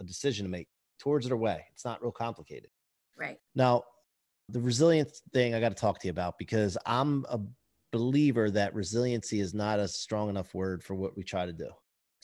a 0.00 0.04
decision 0.04 0.44
to 0.44 0.50
make 0.50 0.68
towards 0.98 1.24
it 1.24 1.32
or 1.32 1.36
away. 1.36 1.64
It's 1.72 1.86
not 1.86 2.02
real 2.02 2.12
complicated. 2.12 2.68
Right. 3.16 3.38
Now, 3.54 3.84
the 4.50 4.60
resilience 4.60 5.22
thing 5.32 5.54
I 5.54 5.60
got 5.60 5.70
to 5.70 5.74
talk 5.74 6.00
to 6.00 6.06
you 6.06 6.10
about 6.10 6.38
because 6.38 6.76
I'm 6.84 7.24
a 7.30 7.40
believer 7.92 8.50
that 8.50 8.74
resiliency 8.74 9.40
is 9.40 9.54
not 9.54 9.78
a 9.78 9.88
strong 9.88 10.28
enough 10.28 10.52
word 10.54 10.82
for 10.82 10.94
what 10.94 11.16
we 11.16 11.22
try 11.22 11.46
to 11.46 11.52
do. 11.52 11.70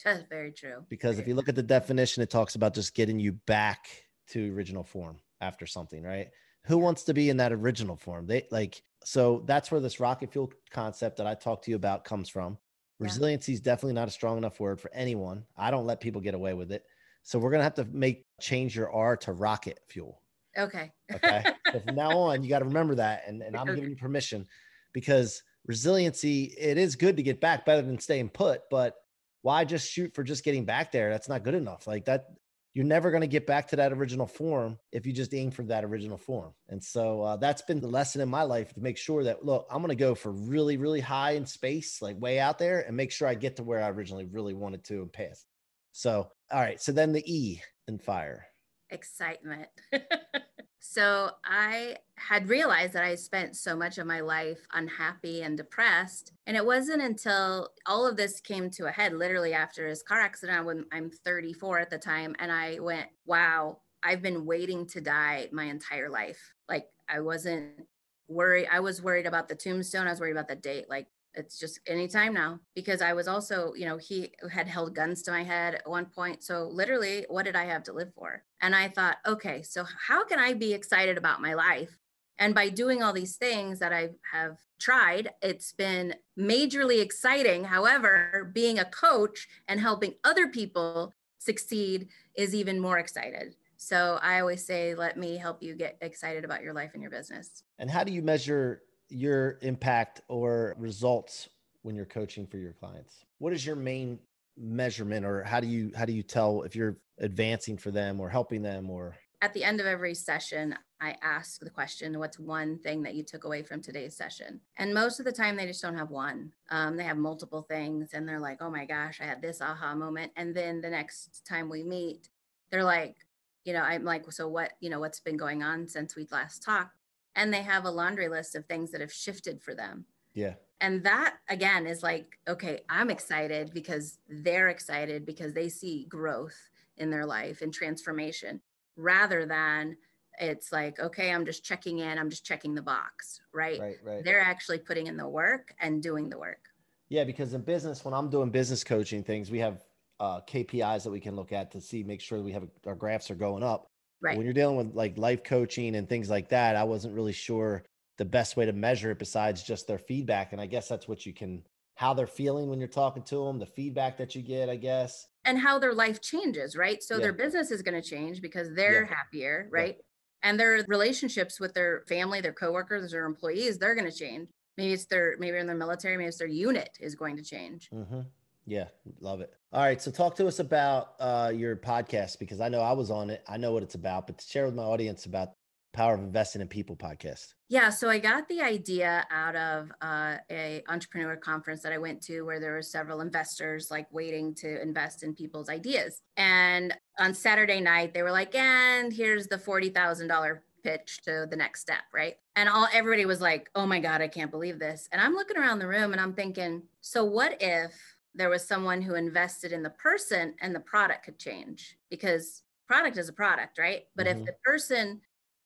That's 0.05 0.23
very 0.29 0.51
true. 0.51 0.85
Because 0.89 1.19
if 1.19 1.27
you 1.27 1.35
look 1.35 1.49
at 1.49 1.55
the 1.55 1.63
definition, 1.63 2.23
it 2.23 2.29
talks 2.29 2.55
about 2.55 2.73
just 2.73 2.93
getting 2.93 3.19
you 3.19 3.33
back 3.33 3.87
to 4.29 4.53
original 4.53 4.83
form 4.83 5.17
after 5.41 5.65
something, 5.65 6.03
right? 6.03 6.29
Who 6.65 6.77
wants 6.77 7.03
to 7.03 7.13
be 7.13 7.29
in 7.29 7.37
that 7.37 7.51
original 7.51 7.95
form? 7.95 8.25
They 8.27 8.47
like 8.51 8.81
so 9.03 9.43
that's 9.45 9.69
where 9.69 9.81
this 9.81 9.99
rocket 9.99 10.31
fuel 10.31 10.51
concept 10.71 11.17
that 11.17 11.27
I 11.27 11.35
talked 11.35 11.65
to 11.65 11.71
you 11.71 11.75
about 11.75 12.05
comes 12.05 12.29
from. 12.29 12.57
Resiliency 12.99 13.51
is 13.53 13.59
definitely 13.59 13.95
not 13.95 14.07
a 14.07 14.11
strong 14.11 14.37
enough 14.37 14.59
word 14.59 14.79
for 14.79 14.89
anyone. 14.93 15.45
I 15.57 15.71
don't 15.71 15.85
let 15.85 15.99
people 15.99 16.21
get 16.21 16.35
away 16.35 16.53
with 16.53 16.71
it. 16.71 16.85
So 17.23 17.37
we're 17.37 17.51
gonna 17.51 17.63
have 17.63 17.73
to 17.75 17.85
make 17.85 18.25
change 18.39 18.75
your 18.75 18.91
R 18.91 19.17
to 19.17 19.33
rocket 19.33 19.79
fuel. 19.89 20.21
Okay. 20.57 20.91
Okay. 21.13 21.45
so 21.71 21.79
from 21.79 21.95
now 21.95 22.13
on, 22.13 22.43
you 22.43 22.49
got 22.49 22.59
to 22.59 22.65
remember 22.65 22.95
that. 22.95 23.23
And, 23.27 23.41
and 23.41 23.55
I'm 23.55 23.67
Okay. 23.67 23.75
giving 23.75 23.89
you 23.89 23.95
permission 23.95 24.47
because 24.93 25.43
resiliency, 25.65 26.45
it 26.57 26.77
is 26.77 26.95
good 26.95 27.17
to 27.17 27.23
get 27.23 27.41
back 27.41 27.65
better 27.65 27.81
than 27.81 27.99
staying 27.99 28.29
put, 28.29 28.61
but 28.69 28.95
why 29.43 29.65
just 29.65 29.91
shoot 29.91 30.15
for 30.15 30.23
just 30.23 30.43
getting 30.43 30.65
back 30.65 30.91
there? 30.91 31.11
That's 31.11 31.29
not 31.29 31.43
good 31.43 31.53
enough. 31.53 31.85
Like 31.85 32.05
that, 32.05 32.25
you're 32.73 32.85
never 32.85 33.11
going 33.11 33.21
to 33.21 33.27
get 33.27 33.45
back 33.45 33.67
to 33.67 33.75
that 33.75 33.93
original 33.93 34.25
form 34.25 34.79
if 34.91 35.05
you 35.05 35.13
just 35.13 35.33
aim 35.33 35.51
for 35.51 35.63
that 35.63 35.83
original 35.83 36.17
form. 36.17 36.53
And 36.69 36.83
so 36.83 37.21
uh, 37.21 37.37
that's 37.37 37.61
been 37.61 37.79
the 37.79 37.87
lesson 37.87 38.21
in 38.21 38.29
my 38.29 38.43
life 38.43 38.73
to 38.73 38.79
make 38.79 38.97
sure 38.97 39.25
that, 39.25 39.45
look, 39.45 39.67
I'm 39.69 39.79
going 39.79 39.89
to 39.89 39.95
go 39.95 40.15
for 40.15 40.31
really, 40.31 40.77
really 40.77 41.01
high 41.01 41.31
in 41.31 41.45
space, 41.45 42.01
like 42.01 42.19
way 42.19 42.39
out 42.39 42.57
there, 42.57 42.79
and 42.79 42.97
make 42.97 43.11
sure 43.11 43.27
I 43.27 43.35
get 43.35 43.57
to 43.57 43.63
where 43.63 43.83
I 43.83 43.89
originally 43.89 44.25
really 44.25 44.55
wanted 44.55 44.83
to 44.85 45.01
and 45.01 45.13
pass. 45.13 45.45
So, 45.91 46.29
all 46.51 46.61
right. 46.61 46.81
So 46.81 46.91
then 46.93 47.11
the 47.11 47.23
E 47.31 47.61
in 47.87 47.99
fire. 47.99 48.47
Excitement. 48.89 49.67
So 50.85 51.31
I 51.45 51.95
had 52.17 52.49
realized 52.49 52.91
that 52.91 53.05
I 53.05 53.15
spent 53.15 53.55
so 53.55 53.73
much 53.73 53.97
of 53.97 54.05
my 54.05 54.19
life 54.19 54.67
unhappy 54.73 55.41
and 55.41 55.55
depressed. 55.55 56.33
And 56.45 56.57
it 56.57 56.65
wasn't 56.65 57.01
until 57.01 57.69
all 57.85 58.05
of 58.05 58.17
this 58.17 58.41
came 58.41 58.69
to 58.71 58.87
a 58.87 58.91
head, 58.91 59.13
literally 59.13 59.53
after 59.53 59.87
his 59.87 60.03
car 60.03 60.19
accident, 60.19 60.65
when 60.65 60.85
I'm 60.91 61.09
34 61.09 61.79
at 61.79 61.89
the 61.89 61.97
time. 61.97 62.35
And 62.37 62.51
I 62.51 62.79
went, 62.79 63.07
wow, 63.25 63.79
I've 64.03 64.21
been 64.21 64.45
waiting 64.45 64.85
to 64.87 64.99
die 64.99 65.47
my 65.53 65.63
entire 65.63 66.09
life. 66.09 66.53
Like 66.67 66.87
I 67.07 67.21
wasn't 67.21 67.87
worried. 68.27 68.67
I 68.69 68.81
was 68.81 69.01
worried 69.01 69.25
about 69.25 69.47
the 69.47 69.55
tombstone. 69.55 70.07
I 70.07 70.11
was 70.11 70.19
worried 70.19 70.31
about 70.31 70.49
the 70.49 70.55
date. 70.57 70.89
Like 70.89 71.07
it's 71.35 71.59
just 71.59 71.79
any 71.87 72.07
time 72.07 72.33
now 72.33 72.59
because 72.75 73.01
I 73.01 73.13
was 73.13 73.27
also, 73.27 73.73
you 73.75 73.85
know, 73.85 73.97
he 73.97 74.31
had 74.51 74.67
held 74.67 74.95
guns 74.95 75.21
to 75.23 75.31
my 75.31 75.43
head 75.43 75.75
at 75.75 75.89
one 75.89 76.05
point. 76.05 76.43
So 76.43 76.67
literally, 76.71 77.25
what 77.29 77.45
did 77.45 77.55
I 77.55 77.65
have 77.65 77.83
to 77.83 77.93
live 77.93 78.13
for? 78.13 78.43
And 78.61 78.75
I 78.75 78.89
thought, 78.89 79.17
okay, 79.25 79.61
so 79.63 79.85
how 80.07 80.23
can 80.23 80.39
I 80.39 80.53
be 80.53 80.73
excited 80.73 81.17
about 81.17 81.41
my 81.41 81.53
life? 81.53 81.97
And 82.39 82.55
by 82.55 82.69
doing 82.69 83.03
all 83.03 83.13
these 83.13 83.35
things 83.35 83.79
that 83.79 83.93
I 83.93 84.09
have 84.31 84.57
tried, 84.79 85.29
it's 85.41 85.71
been 85.71 86.15
majorly 86.37 87.01
exciting. 87.01 87.65
However, 87.65 88.51
being 88.53 88.79
a 88.79 88.85
coach 88.85 89.47
and 89.67 89.79
helping 89.79 90.15
other 90.23 90.47
people 90.47 91.13
succeed 91.37 92.07
is 92.35 92.55
even 92.55 92.79
more 92.79 92.97
excited. 92.97 93.55
So 93.77 94.17
I 94.21 94.39
always 94.39 94.65
say, 94.65 94.95
let 94.95 95.17
me 95.17 95.37
help 95.37 95.61
you 95.61 95.75
get 95.75 95.97
excited 96.01 96.45
about 96.45 96.63
your 96.63 96.73
life 96.73 96.91
and 96.93 97.01
your 97.01 97.11
business. 97.11 97.63
And 97.79 97.91
how 97.91 98.03
do 98.03 98.13
you 98.13 98.21
measure 98.21 98.81
your 99.13 99.59
impact 99.61 100.21
or 100.27 100.75
results 100.77 101.49
when 101.83 101.95
you're 101.95 102.05
coaching 102.05 102.47
for 102.47 102.57
your 102.57 102.73
clients? 102.73 103.23
What 103.37 103.53
is 103.53 103.65
your 103.65 103.75
main 103.75 104.19
measurement 104.57 105.25
or 105.25 105.43
how 105.43 105.59
do 105.59 105.67
you 105.67 105.91
how 105.95 106.05
do 106.05 106.13
you 106.13 106.23
tell 106.23 106.61
if 106.61 106.75
you're 106.75 106.97
advancing 107.19 107.77
for 107.77 107.91
them 107.91 108.19
or 108.19 108.29
helping 108.29 108.61
them 108.61 108.89
or? 108.89 109.15
At 109.41 109.53
the 109.53 109.63
end 109.63 109.79
of 109.79 109.85
every 109.85 110.13
session 110.13 110.75
i 111.01 111.17
ask 111.21 111.59
the 111.59 111.69
question 111.69 112.17
what's 112.17 112.39
one 112.39 112.79
thing 112.79 113.03
that 113.03 113.13
you 113.13 113.23
took 113.23 113.43
away 113.43 113.61
from 113.63 113.81
today's 113.81 114.15
session? 114.15 114.61
And 114.77 114.93
most 114.93 115.19
of 115.19 115.25
the 115.25 115.31
time 115.31 115.55
they 115.55 115.65
just 115.65 115.81
don't 115.81 115.97
have 115.97 116.11
one. 116.11 116.51
Um, 116.69 116.95
they 116.95 117.03
have 117.03 117.17
multiple 117.17 117.63
things 117.63 118.11
and 118.13 118.27
they're 118.27 118.39
like 118.39 118.61
oh 118.61 118.69
my 118.69 118.85
gosh 118.85 119.19
i 119.21 119.25
had 119.25 119.41
this 119.41 119.61
aha 119.61 119.95
moment. 119.95 120.31
And 120.35 120.55
then 120.55 120.81
the 120.81 120.89
next 120.89 121.45
time 121.47 121.69
we 121.69 121.83
meet 121.83 122.29
they're 122.71 122.83
like 122.83 123.17
you 123.65 123.73
know 123.73 123.81
i'm 123.81 124.03
like 124.03 124.31
so 124.31 124.47
what 124.47 124.73
you 124.79 124.89
know 124.89 124.99
what's 124.99 125.19
been 125.19 125.37
going 125.37 125.63
on 125.63 125.87
since 125.87 126.15
we 126.15 126.27
last 126.31 126.63
talked 126.63 126.95
and 127.35 127.53
they 127.53 127.61
have 127.61 127.85
a 127.85 127.91
laundry 127.91 128.27
list 128.27 128.55
of 128.55 128.65
things 128.65 128.91
that 128.91 129.01
have 129.01 129.13
shifted 129.13 129.61
for 129.61 129.73
them. 129.73 130.05
Yeah. 130.33 130.53
And 130.81 131.03
that 131.03 131.35
again 131.49 131.87
is 131.87 132.03
like, 132.03 132.37
okay, 132.47 132.81
I'm 132.89 133.09
excited 133.09 133.71
because 133.73 134.19
they're 134.27 134.69
excited 134.69 135.25
because 135.25 135.53
they 135.53 135.69
see 135.69 136.05
growth 136.09 136.57
in 136.97 137.09
their 137.09 137.25
life 137.25 137.61
and 137.61 137.73
transformation 137.73 138.61
rather 138.95 139.45
than 139.45 139.97
it's 140.39 140.71
like, 140.71 140.99
okay, 140.99 141.31
I'm 141.31 141.45
just 141.45 141.63
checking 141.63 141.99
in, 141.99 142.17
I'm 142.17 142.29
just 142.29 142.45
checking 142.45 142.73
the 142.73 142.81
box, 142.81 143.39
right? 143.53 143.79
Right, 143.79 143.97
right. 144.03 144.23
They're 144.23 144.41
actually 144.41 144.79
putting 144.79 145.07
in 145.07 145.17
the 145.17 145.27
work 145.27 145.73
and 145.79 146.01
doing 146.01 146.29
the 146.29 146.37
work. 146.37 146.69
Yeah, 147.09 147.23
because 147.23 147.53
in 147.53 147.61
business, 147.61 148.03
when 148.03 148.13
I'm 148.13 148.29
doing 148.29 148.49
business 148.49 148.83
coaching 148.83 149.23
things, 149.23 149.51
we 149.51 149.59
have 149.59 149.83
uh, 150.19 150.41
KPIs 150.41 151.03
that 151.03 151.11
we 151.11 151.19
can 151.19 151.35
look 151.35 151.51
at 151.51 151.71
to 151.71 151.81
see, 151.81 152.03
make 152.03 152.21
sure 152.21 152.41
we 152.41 152.51
have 152.51 152.67
our 152.87 152.95
graphs 152.95 153.29
are 153.29 153.35
going 153.35 153.63
up. 153.63 153.91
Right. 154.23 154.37
When 154.37 154.45
you're 154.45 154.53
dealing 154.53 154.77
with 154.77 154.95
like 154.95 155.17
life 155.17 155.43
coaching 155.43 155.95
and 155.95 156.07
things 156.07 156.29
like 156.29 156.49
that, 156.49 156.77
I 156.77 156.85
wasn't 156.85 157.13
really 157.13 157.33
sure 157.33 157.83
the 158.17 158.25
best 158.25 158.55
way 158.55 158.65
to 158.65 158.71
measure 158.71 159.11
it 159.11 159.19
besides 159.19 159.63
just 159.63 159.85
their 159.85 159.97
feedback. 159.97 160.53
And 160.53 160.61
I 160.61 160.65
guess 160.65 160.87
that's 160.87 161.09
what 161.09 161.25
you 161.25 161.33
can, 161.33 161.61
how 161.95 162.13
they're 162.13 162.25
feeling 162.25 162.69
when 162.69 162.79
you're 162.79 162.87
talking 162.87 163.23
to 163.23 163.45
them, 163.45 163.59
the 163.59 163.65
feedback 163.65 164.17
that 164.17 164.33
you 164.33 164.41
get, 164.41 164.69
I 164.69 164.77
guess. 164.77 165.27
And 165.43 165.59
how 165.59 165.77
their 165.77 165.93
life 165.93 166.21
changes, 166.21 166.77
right? 166.77 167.03
So 167.03 167.15
yeah. 167.15 167.21
their 167.21 167.33
business 167.33 167.69
is 167.69 167.81
going 167.81 168.01
to 168.01 168.07
change 168.07 168.41
because 168.41 168.69
they're 168.73 169.03
yeah. 169.03 169.13
happier, 169.13 169.67
right? 169.71 169.97
Yeah. 169.97 170.49
And 170.49 170.59
their 170.59 170.85
relationships 170.87 171.59
with 171.59 171.73
their 171.73 172.03
family, 172.07 172.39
their 172.39 172.53
coworkers, 172.53 173.11
their 173.11 173.25
employees, 173.25 173.77
they're 173.77 173.95
going 173.95 174.09
to 174.09 174.17
change. 174.17 174.47
Maybe 174.77 174.93
it's 174.93 175.05
their, 175.05 175.35
maybe 175.37 175.57
in 175.57 175.67
their 175.67 175.75
military, 175.75 176.15
maybe 176.15 176.29
it's 176.29 176.37
their 176.37 176.47
unit 176.47 176.89
is 176.99 177.15
going 177.15 177.35
to 177.37 177.43
change. 177.43 177.89
Mm-hmm. 177.93 178.21
Yeah, 178.65 178.87
love 179.19 179.41
it. 179.41 179.51
All 179.71 179.81
right, 179.81 180.01
so 180.01 180.11
talk 180.11 180.35
to 180.35 180.47
us 180.47 180.59
about 180.59 181.15
uh, 181.19 181.51
your 181.53 181.75
podcast 181.75 182.39
because 182.39 182.61
I 182.61 182.69
know 182.69 182.81
I 182.81 182.93
was 182.93 183.11
on 183.11 183.29
it. 183.29 183.43
I 183.47 183.57
know 183.57 183.73
what 183.73 183.83
it's 183.83 183.95
about, 183.95 184.27
but 184.27 184.37
to 184.37 184.47
share 184.47 184.65
with 184.65 184.75
my 184.75 184.83
audience 184.83 185.25
about 185.25 185.49
Power 185.93 186.15
of 186.15 186.21
Investing 186.21 186.61
in 186.61 186.67
People 186.67 186.95
podcast. 186.95 187.53
Yeah, 187.69 187.89
so 187.89 188.09
I 188.09 188.17
got 188.17 188.47
the 188.47 188.61
idea 188.61 189.25
out 189.31 189.55
of 189.55 189.91
uh, 190.01 190.37
a 190.51 190.83
entrepreneur 190.89 191.35
conference 191.35 191.81
that 191.83 191.93
I 191.93 191.97
went 191.97 192.21
to 192.23 192.41
where 192.41 192.59
there 192.59 192.73
were 192.73 192.81
several 192.81 193.21
investors 193.21 193.89
like 193.91 194.07
waiting 194.11 194.55
to 194.55 194.81
invest 194.81 195.23
in 195.23 195.35
people's 195.35 195.69
ideas. 195.69 196.21
And 196.35 196.95
on 197.19 197.33
Saturday 197.33 197.79
night, 197.79 198.13
they 198.13 198.23
were 198.23 198.31
like, 198.31 198.55
"And 198.55 199.13
here's 199.13 199.47
the 199.47 199.59
forty 199.59 199.89
thousand 199.89 200.27
dollar 200.27 200.63
pitch 200.83 201.21
to 201.23 201.47
the 201.49 201.55
next 201.55 201.81
step, 201.81 202.03
right?" 202.13 202.35
And 202.55 202.69
all 202.69 202.87
everybody 202.91 203.25
was 203.25 203.41
like, 203.41 203.69
"Oh 203.75 203.85
my 203.85 203.99
god, 203.99 204.21
I 204.21 204.27
can't 204.27 204.51
believe 204.51 204.79
this!" 204.79 205.07
And 205.11 205.21
I'm 205.21 205.33
looking 205.33 205.57
around 205.57 205.79
the 205.79 205.87
room 205.87 206.11
and 206.11 206.21
I'm 206.21 206.33
thinking, 206.33 206.83
"So 207.01 207.23
what 207.23 207.61
if?" 207.61 208.12
There 208.35 208.49
was 208.49 208.67
someone 208.67 209.01
who 209.01 209.15
invested 209.15 209.71
in 209.71 209.83
the 209.83 209.89
person 209.91 210.55
and 210.61 210.73
the 210.73 210.79
product 210.79 211.25
could 211.25 211.37
change 211.37 211.97
because 212.09 212.63
product 212.87 213.17
is 213.17 213.29
a 213.29 213.33
product, 213.33 213.77
right? 213.77 214.03
But 214.15 214.27
mm-hmm. 214.27 214.41
if 214.41 214.45
the 214.45 214.55
person, 214.63 215.21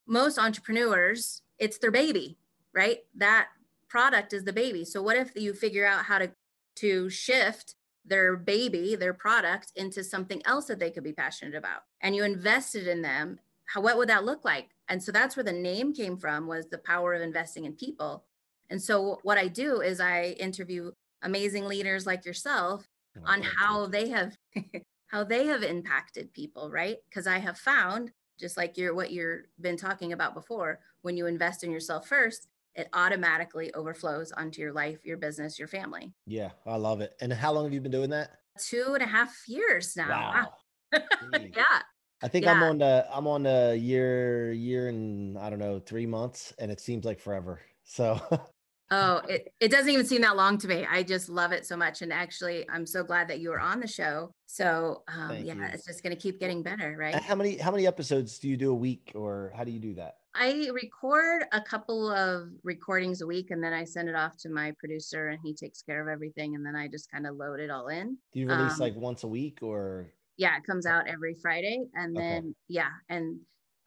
most 0.06 0.38
entrepreneurs, 0.38 1.42
it's 1.60 1.78
their 1.78 1.92
baby, 1.92 2.38
right? 2.74 3.00
That 3.16 3.48
product 3.88 4.34
is 4.34 4.44
the 4.44 4.54
baby. 4.54 4.86
So 4.86 5.02
what 5.02 5.18
if 5.18 5.32
you 5.36 5.54
figure 5.54 5.86
out 5.86 6.06
how 6.06 6.20
to 6.20 6.32
to 6.76 7.10
shift 7.10 7.76
their 8.06 8.38
baby, 8.38 8.96
their 8.96 9.14
product 9.14 9.72
into 9.76 10.04
something 10.04 10.42
else 10.46 10.66
that 10.66 10.80
they 10.80 10.92
could 10.92 11.04
be 11.04 11.12
passionate 11.12 11.56
about 11.56 11.82
and 12.02 12.16
you 12.16 12.24
invested 12.24 12.88
in 12.88 13.02
them, 13.02 13.40
how 13.66 13.82
what 13.82 13.98
would 13.98 14.10
that 14.10 14.24
look 14.24 14.46
like? 14.46 14.70
And 14.88 15.02
so 15.02 15.12
that's 15.12 15.36
where 15.36 15.44
the 15.44 15.52
name 15.52 15.94
came 15.94 16.18
from 16.18 16.48
was 16.48 16.68
the 16.68 16.78
power 16.78 17.14
of 17.14 17.22
investing 17.22 17.66
in 17.66 17.74
people. 17.74 18.26
And 18.70 18.82
so 18.82 19.20
what 19.24 19.38
I 19.38 19.48
do 19.48 19.82
is 19.82 20.00
I 20.00 20.36
interview 20.40 20.92
amazing 21.24 21.66
leaders 21.66 22.06
like 22.06 22.26
yourself 22.26 22.88
oh, 23.18 23.22
on 23.26 23.42
how 23.42 23.84
you. 23.84 23.88
they 23.90 24.10
have 24.10 24.38
how 25.08 25.24
they 25.24 25.46
have 25.46 25.64
impacted 25.64 26.34
people 26.34 26.70
right 26.70 26.98
because 27.10 27.28
i 27.28 27.38
have 27.38 27.58
found 27.58 28.12
just 28.40 28.58
like 28.58 28.78
you're 28.78 28.94
what 28.94 29.12
you've 29.12 29.42
been 29.62 29.78
talking 29.78 30.14
about 30.14 30.34
before 30.34 30.80
when 31.02 31.18
you 31.18 31.26
invest 31.26 31.64
in 31.64 31.72
yourself 31.72 32.08
first 32.08 32.48
it 32.76 32.88
automatically 32.94 33.74
overflows 33.74 34.32
onto 34.32 34.62
your 34.62 34.74
life 34.74 35.00
your 35.04 35.18
business 35.18 35.58
your 35.58 35.68
family 35.68 36.14
yeah 36.26 36.52
i 36.66 36.76
love 36.76 37.02
it 37.02 37.14
and 37.22 37.32
how 37.34 37.52
long 37.52 37.64
have 37.64 37.74
you 37.74 37.82
been 37.82 37.92
doing 37.92 38.10
that 38.10 38.32
two 38.60 38.92
and 38.94 39.04
a 39.04 39.08
half 39.08 39.44
years 39.48 39.96
now 39.96 40.10
wow. 40.10 40.48
wow. 40.94 41.00
yeah 41.56 41.82
I 42.22 42.28
think 42.28 42.46
yeah. 42.46 42.54
I'm 42.54 42.64
on 42.64 42.78
the 42.80 43.08
I'm 43.12 43.28
on 43.28 43.46
a 43.46 43.76
year 43.76 44.52
year 44.52 44.90
and 44.90 45.38
I 45.38 45.50
don't 45.50 45.60
know 45.60 45.80
three 45.80 46.06
months, 46.06 46.54
and 46.58 46.72
it 46.72 46.80
seems 46.80 47.06
like 47.06 47.20
forever. 47.20 47.60
So 47.84 48.20
Oh, 48.90 49.18
it, 49.28 49.54
it 49.60 49.70
doesn't 49.70 49.92
even 49.92 50.06
seem 50.06 50.22
that 50.22 50.38
long 50.38 50.58
to 50.60 50.68
me. 50.68 50.88
I 50.90 51.04
just 51.04 51.28
love 51.28 51.52
it 51.52 51.66
so 51.66 51.76
much. 51.76 52.02
And 52.02 52.14
actually, 52.14 52.66
I'm 52.70 52.86
so 52.86 53.04
glad 53.04 53.28
that 53.28 53.40
you 53.40 53.50
were 53.50 53.60
on 53.60 53.80
the 53.80 53.88
show. 53.88 54.34
So 54.46 55.04
um, 55.14 55.36
yeah, 55.44 55.56
you. 55.56 55.64
it's 55.74 55.86
just 55.86 56.04
going 56.04 56.16
to 56.16 56.22
keep 56.22 56.40
getting 56.40 56.64
better, 56.64 56.96
right? 56.98 57.16
How 57.16 57.36
many 57.36 57.58
how 57.58 57.72
many 57.72 57.86
episodes 57.86 58.40
do 58.40 58.48
you 58.48 58.56
do 58.56 58.72
a 58.72 58.76
week, 58.76 59.12
or 59.14 59.52
how 59.56 59.66
do 59.66 59.72
you 59.72 59.80
do 59.80 59.94
that? 59.96 60.16
I 60.34 60.70
record 60.74 61.46
a 61.52 61.60
couple 61.60 62.12
of 62.12 62.50
recordings 62.64 63.22
a 63.22 63.28
week, 63.28 63.52
and 63.52 63.62
then 63.62 63.74
I 63.74 63.84
send 63.84 64.08
it 64.08 64.16
off 64.16 64.38
to 64.38 64.50
my 64.50 64.72
producer, 64.80 65.30
and 65.30 65.40
he 65.44 65.54
takes 65.54 65.82
care 65.82 66.02
of 66.02 66.08
everything. 66.08 66.56
And 66.56 66.66
then 66.66 66.76
I 66.76 66.88
just 66.88 67.12
kind 67.12 67.28
of 67.28 67.36
load 67.36 67.60
it 67.60 67.70
all 67.70 67.88
in. 67.88 68.18
Do 68.32 68.40
you 68.40 68.48
release 68.48 68.74
um, 68.74 68.80
like 68.80 68.96
once 68.96 69.24
a 69.24 69.28
week, 69.28 69.60
or? 69.62 70.14
Yeah, 70.38 70.56
it 70.56 70.64
comes 70.64 70.86
out 70.86 71.08
every 71.08 71.36
Friday, 71.42 71.84
and 71.96 72.16
then 72.16 72.38
okay. 72.38 72.54
yeah, 72.70 72.92
and 73.10 73.40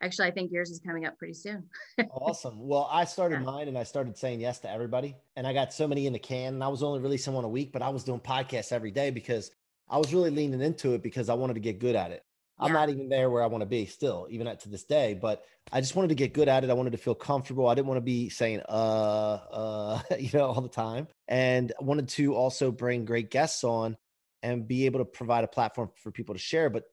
Actually, 0.03 0.29
I 0.29 0.31
think 0.31 0.51
yours 0.51 0.71
is 0.71 0.81
coming 0.81 1.05
up 1.05 1.19
pretty 1.19 1.35
soon. 1.35 1.65
awesome. 2.11 2.55
Well, 2.57 2.89
I 2.91 3.05
started 3.05 3.41
yeah. 3.41 3.45
mine 3.45 3.69
and 3.69 3.77
I 3.77 3.83
started 3.83 4.17
saying 4.17 4.41
yes 4.41 4.59
to 4.61 4.71
everybody. 4.71 5.17
And 5.37 5.47
I 5.47 5.53
got 5.53 5.73
so 5.73 5.87
many 5.87 6.07
in 6.07 6.13
the 6.13 6.19
can. 6.19 6.55
And 6.55 6.65
I 6.65 6.69
was 6.69 6.83
only 6.83 7.01
releasing 7.01 7.35
one 7.35 7.45
a 7.45 7.49
week, 7.49 7.71
but 7.73 7.83
I 7.83 7.91
was 7.91 8.05
doing 8.05 8.21
podcasts 8.21 8.73
every 8.73 8.91
day 8.91 9.11
because 9.11 9.51
I 9.91 9.99
was 9.99 10.15
really 10.15 10.31
leaning 10.31 10.61
into 10.63 10.95
it 10.95 11.03
because 11.03 11.29
I 11.29 11.35
wanted 11.35 11.55
to 11.55 11.61
get 11.61 11.79
good 11.79 11.97
at 11.97 12.13
it. 12.13 12.25
Yeah. 12.59 12.67
I'm 12.67 12.73
not 12.73 12.89
even 12.89 13.09
there 13.09 13.31
where 13.31 13.43
I 13.43 13.47
want 13.47 13.63
to 13.63 13.67
be 13.67 13.87
still, 13.87 14.27
even 14.31 14.47
at 14.47 14.61
to 14.61 14.69
this 14.69 14.85
day, 14.85 15.15
but 15.21 15.45
I 15.73 15.81
just 15.81 15.97
wanted 15.97 16.09
to 16.09 16.15
get 16.15 16.33
good 16.33 16.49
at 16.49 16.65
it. 16.65 16.71
I 16.71 16.75
wanted 16.75 16.93
to 16.93 16.99
feel 16.99 17.15
comfortable. 17.15 17.69
I 17.69 17.75
didn't 17.75 17.89
want 17.89 17.99
to 17.99 18.03
be 18.03 18.29
saying, 18.29 18.61
uh, 18.69 19.39
uh, 19.51 20.01
you 20.19 20.31
know, 20.33 20.47
all 20.47 20.61
the 20.61 20.69
time. 20.69 21.09
And 21.29 21.73
I 21.79 21.85
wanted 21.85 22.09
to 22.11 22.35
also 22.35 22.71
bring 22.71 23.05
great 23.05 23.31
guests 23.31 23.65
on 23.65 23.97
and 24.43 24.67
be 24.67 24.87
able 24.87 25.01
to 25.01 25.05
provide 25.05 25.45
a 25.45 25.49
platform 25.49 25.91
for 25.97 26.11
people 26.11 26.35
to 26.35 26.41
share. 26.41 26.71
But 26.71 26.85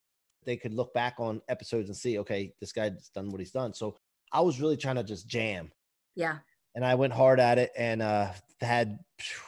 they 0.48 0.58
could 0.58 0.74
look 0.74 0.94
back 0.94 1.16
on 1.20 1.42
episodes 1.50 1.90
and 1.90 1.96
see, 1.96 2.18
okay, 2.20 2.54
this 2.60 2.72
guy's 2.72 3.10
done 3.10 3.30
what 3.30 3.40
he's 3.40 3.52
done. 3.52 3.74
So 3.76 3.98
I 4.32 4.42
was 4.42 4.60
really 4.60 4.78
trying 4.78 4.96
to 4.96 5.04
just 5.04 5.28
jam. 5.28 5.72
Yeah. 6.16 6.38
And 6.74 6.84
I 6.84 6.96
went 6.96 7.14
hard 7.14 7.40
at 7.40 7.60
it 7.60 7.72
and 7.78 8.02
uh 8.02 8.32
had 8.62 8.98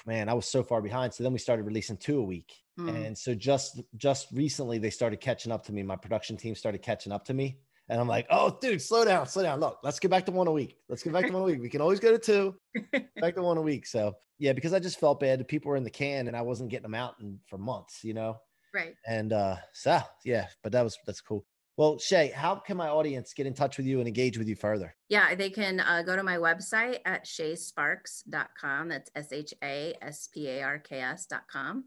man, 0.06 0.30
I 0.30 0.34
was 0.34 0.46
so 0.46 0.62
far 0.62 0.82
behind. 0.82 1.14
So 1.14 1.24
then 1.24 1.34
we 1.34 1.40
started 1.40 1.64
releasing 1.64 1.98
two 1.98 2.20
a 2.20 2.24
week. 2.24 2.54
Mm. 2.80 3.06
And 3.08 3.18
so 3.18 3.34
just 3.34 3.82
just 3.98 4.28
recently 4.34 4.78
they 4.78 4.90
started 4.92 5.22
catching 5.22 5.52
up 5.52 5.66
to 5.66 5.74
me. 5.74 5.82
My 5.82 5.96
production 5.96 6.38
team 6.38 6.54
started 6.54 6.84
catching 6.84 7.12
up 7.12 7.26
to 7.26 7.34
me. 7.34 7.60
And 7.90 8.00
I'm 8.00 8.08
like, 8.08 8.28
oh, 8.30 8.56
dude, 8.62 8.84
slow 8.84 9.04
down, 9.04 9.26
slow 9.26 9.42
down. 9.42 9.60
Look, 9.60 9.80
let's 9.84 10.00
get 10.00 10.12
back 10.12 10.24
to 10.28 10.32
one 10.32 10.46
a 10.46 10.52
week. 10.52 10.78
Let's 10.90 11.02
get 11.02 11.12
back 11.12 11.26
to 11.26 11.34
one 11.34 11.42
a 11.42 11.46
week. 11.46 11.60
We 11.60 11.70
can 11.70 11.82
always 11.82 12.00
go 12.00 12.16
to 12.16 12.20
two, 12.20 12.56
back 13.16 13.34
to 13.34 13.42
one 13.42 13.58
a 13.58 13.62
week. 13.64 13.88
So 13.88 14.16
yeah, 14.38 14.54
because 14.54 14.74
I 14.74 14.80
just 14.80 15.00
felt 15.00 15.20
bad. 15.20 15.46
People 15.48 15.70
were 15.70 15.76
in 15.76 15.84
the 15.84 15.90
can 15.90 16.28
and 16.28 16.38
I 16.38 16.44
wasn't 16.44 16.70
getting 16.70 16.84
them 16.84 16.94
out 16.94 17.16
in, 17.20 17.40
for 17.48 17.58
months, 17.58 18.04
you 18.04 18.14
know? 18.14 18.38
Right. 18.74 18.96
And 19.08 19.34
uh 19.34 19.58
so 19.74 20.00
yeah, 20.26 20.48
but 20.64 20.72
that 20.72 20.84
was 20.84 20.98
that's 21.06 21.22
cool. 21.22 21.46
Well, 21.80 21.96
Shā, 21.96 22.34
how 22.34 22.56
can 22.56 22.76
my 22.76 22.90
audience 22.90 23.34
get 23.34 23.48
in 23.48 23.54
touch 23.54 23.78
with 23.78 23.86
you 23.86 24.00
and 24.00 24.08
engage 24.08 24.38
with 24.38 24.50
you 24.50 24.56
further? 24.58 24.94
Yeah, 25.08 25.34
they 25.34 25.50
can 25.50 25.80
uh, 25.80 26.02
go 26.02 26.18
to 26.18 26.24
my 26.24 26.36
website 26.36 26.98
at 27.06 27.26
shasparks.com. 27.26 28.90
That's 28.90 29.10
S 29.16 29.32
H 29.32 29.54
A 29.64 29.96
S 30.02 30.28
P 30.34 30.50
A 30.50 30.64
R 30.64 30.80
K 30.80 31.00
S.com. 31.00 31.86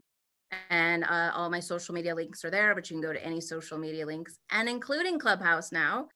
And 0.71 1.03
uh, 1.03 1.31
all 1.35 1.51
my 1.51 1.59
social 1.59 1.93
media 1.93 2.15
links 2.15 2.43
are 2.43 2.49
there, 2.49 2.73
but 2.73 2.89
you 2.89 2.95
can 2.95 3.03
go 3.03 3.13
to 3.13 3.23
any 3.23 3.39
social 3.39 3.77
media 3.77 4.03
links 4.03 4.39
and 4.49 4.67
including 4.67 5.19
Clubhouse 5.19 5.71
now 5.71 6.07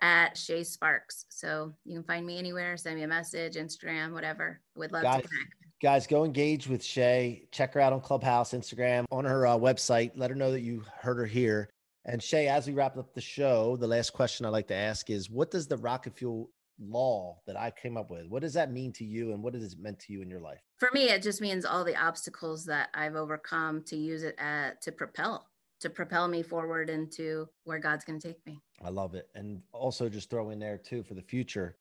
at 0.00 0.34
Shā 0.34 0.66
Sparks. 0.66 1.24
So 1.28 1.72
you 1.84 1.94
can 1.94 2.04
find 2.04 2.26
me 2.26 2.36
anywhere, 2.36 2.76
send 2.76 2.96
me 2.96 3.04
a 3.04 3.08
message, 3.08 3.54
Instagram, 3.54 4.12
whatever. 4.12 4.60
Would 4.74 4.90
love 4.90 5.02
to 5.02 5.08
connect. 5.08 5.59
Guys, 5.80 6.06
go 6.06 6.24
engage 6.24 6.68
with 6.68 6.82
Shā. 6.82 7.40
Check 7.52 7.72
her 7.72 7.80
out 7.80 7.94
on 7.94 8.02
Clubhouse, 8.02 8.52
Instagram, 8.52 9.06
on 9.10 9.24
her 9.24 9.46
uh, 9.46 9.56
website. 9.56 10.10
Let 10.14 10.28
her 10.28 10.36
know 10.36 10.52
that 10.52 10.60
you 10.60 10.84
heard 11.00 11.16
her 11.16 11.24
here. 11.24 11.70
And 12.04 12.20
Shā, 12.20 12.48
as 12.48 12.66
we 12.66 12.74
wrap 12.74 12.98
up 12.98 13.14
the 13.14 13.20
show, 13.22 13.76
the 13.76 13.86
last 13.86 14.12
question 14.12 14.44
I'd 14.44 14.50
like 14.50 14.68
to 14.68 14.74
ask 14.74 15.08
is 15.08 15.30
what 15.30 15.50
does 15.50 15.66
the 15.66 15.78
rocket 15.78 16.14
fuel 16.14 16.50
law 16.78 17.38
that 17.46 17.58
I 17.58 17.70
came 17.70 17.96
up 17.96 18.10
with, 18.10 18.26
what 18.26 18.42
does 18.42 18.52
that 18.54 18.72
mean 18.72 18.92
to 18.94 19.04
you 19.06 19.32
and 19.32 19.42
what 19.42 19.54
has 19.54 19.72
it 19.72 19.78
meant 19.78 19.98
to 20.00 20.12
you 20.12 20.20
in 20.20 20.28
your 20.28 20.40
life? 20.40 20.60
For 20.78 20.90
me, 20.92 21.04
it 21.04 21.22
just 21.22 21.40
means 21.40 21.64
all 21.64 21.84
the 21.84 21.96
obstacles 21.96 22.66
that 22.66 22.88
I've 22.92 23.16
overcome 23.16 23.82
to 23.84 23.96
use 23.96 24.22
it 24.22 24.34
at, 24.38 24.82
to 24.82 24.92
propel, 24.92 25.46
to 25.80 25.88
propel 25.88 26.28
me 26.28 26.42
forward 26.42 26.90
into 26.90 27.48
where 27.64 27.78
God's 27.78 28.04
going 28.04 28.20
to 28.20 28.28
take 28.28 28.44
me. 28.46 28.60
I 28.82 28.90
love 28.90 29.14
it. 29.14 29.28
And 29.34 29.62
also 29.72 30.10
just 30.10 30.28
throw 30.28 30.50
in 30.50 30.58
there 30.58 30.78
too 30.78 31.02
for 31.02 31.14
the 31.14 31.22
future, 31.22 31.76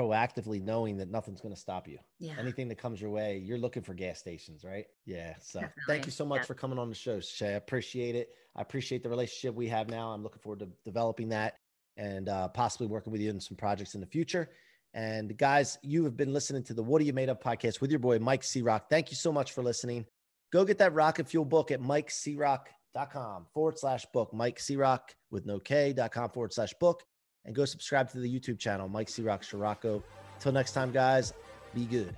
proactively 0.00 0.62
knowing 0.62 0.96
that 0.98 1.10
nothing's 1.10 1.40
going 1.40 1.54
to 1.54 1.60
stop 1.60 1.86
you. 1.88 1.98
Yeah. 2.18 2.34
Anything 2.38 2.68
that 2.68 2.76
comes 2.78 3.00
your 3.00 3.10
way, 3.10 3.38
you're 3.38 3.58
looking 3.58 3.82
for 3.82 3.94
gas 3.94 4.18
stations, 4.18 4.64
right? 4.64 4.86
Yeah. 5.04 5.34
So 5.40 5.60
Definitely. 5.60 5.82
thank 5.86 6.06
you 6.06 6.12
so 6.12 6.24
much 6.24 6.40
Yeah. 6.40 6.44
for 6.46 6.54
coming 6.54 6.78
on 6.78 6.88
the 6.88 6.94
show, 6.94 7.18
Shā. 7.18 7.46
I 7.46 7.50
appreciate 7.52 8.14
it. 8.14 8.30
I 8.56 8.62
appreciate 8.62 9.02
the 9.02 9.08
relationship 9.08 9.54
we 9.54 9.68
have 9.68 9.88
now. 9.88 10.10
I'm 10.12 10.22
looking 10.22 10.40
forward 10.40 10.60
to 10.60 10.68
developing 10.84 11.28
that 11.30 11.54
and 11.96 12.28
uh, 12.28 12.48
possibly 12.48 12.86
working 12.86 13.12
with 13.12 13.20
you 13.20 13.30
in 13.30 13.40
some 13.40 13.56
projects 13.56 13.94
in 13.94 14.00
the 14.00 14.06
future. 14.06 14.50
And 14.94 15.36
guys, 15.36 15.78
you 15.82 16.02
have 16.04 16.16
been 16.16 16.32
listening 16.32 16.64
to 16.64 16.74
the 16.74 16.82
What 16.82 17.00
Are 17.00 17.04
You 17.04 17.12
Made 17.12 17.28
Of 17.28 17.38
podcast 17.40 17.80
with 17.80 17.90
your 17.90 18.00
boy, 18.00 18.18
Mike 18.18 18.42
C. 18.42 18.62
Rock. 18.62 18.86
Thank 18.90 19.10
you 19.10 19.16
so 19.16 19.30
much 19.32 19.52
for 19.52 19.62
listening. 19.62 20.06
Go 20.52 20.64
get 20.64 20.78
that 20.78 20.94
rocket 20.94 21.28
fuel 21.28 21.44
book 21.44 21.70
at 21.70 21.80
mikecroc.com 21.80 23.46
forward 23.54 23.78
slash 23.78 24.04
book, 24.12 24.32
Mike 24.34 24.58
C. 24.58 24.76
Rock 24.76 25.14
with 25.30 25.46
no 25.46 25.60
K.com 25.60 26.30
forward 26.30 26.52
slash 26.52 26.74
book. 26.80 27.02
And 27.44 27.54
go 27.54 27.64
subscribe 27.64 28.10
to 28.10 28.18
the 28.18 28.32
YouTube 28.32 28.58
channel, 28.58 28.88
Mike 28.88 29.08
C. 29.08 29.22
Rock 29.22 29.44
Scirocco. 29.44 30.02
Until 30.36 30.52
next 30.52 30.72
time, 30.72 30.92
guys, 30.92 31.32
be 31.74 31.86
good. 31.86 32.14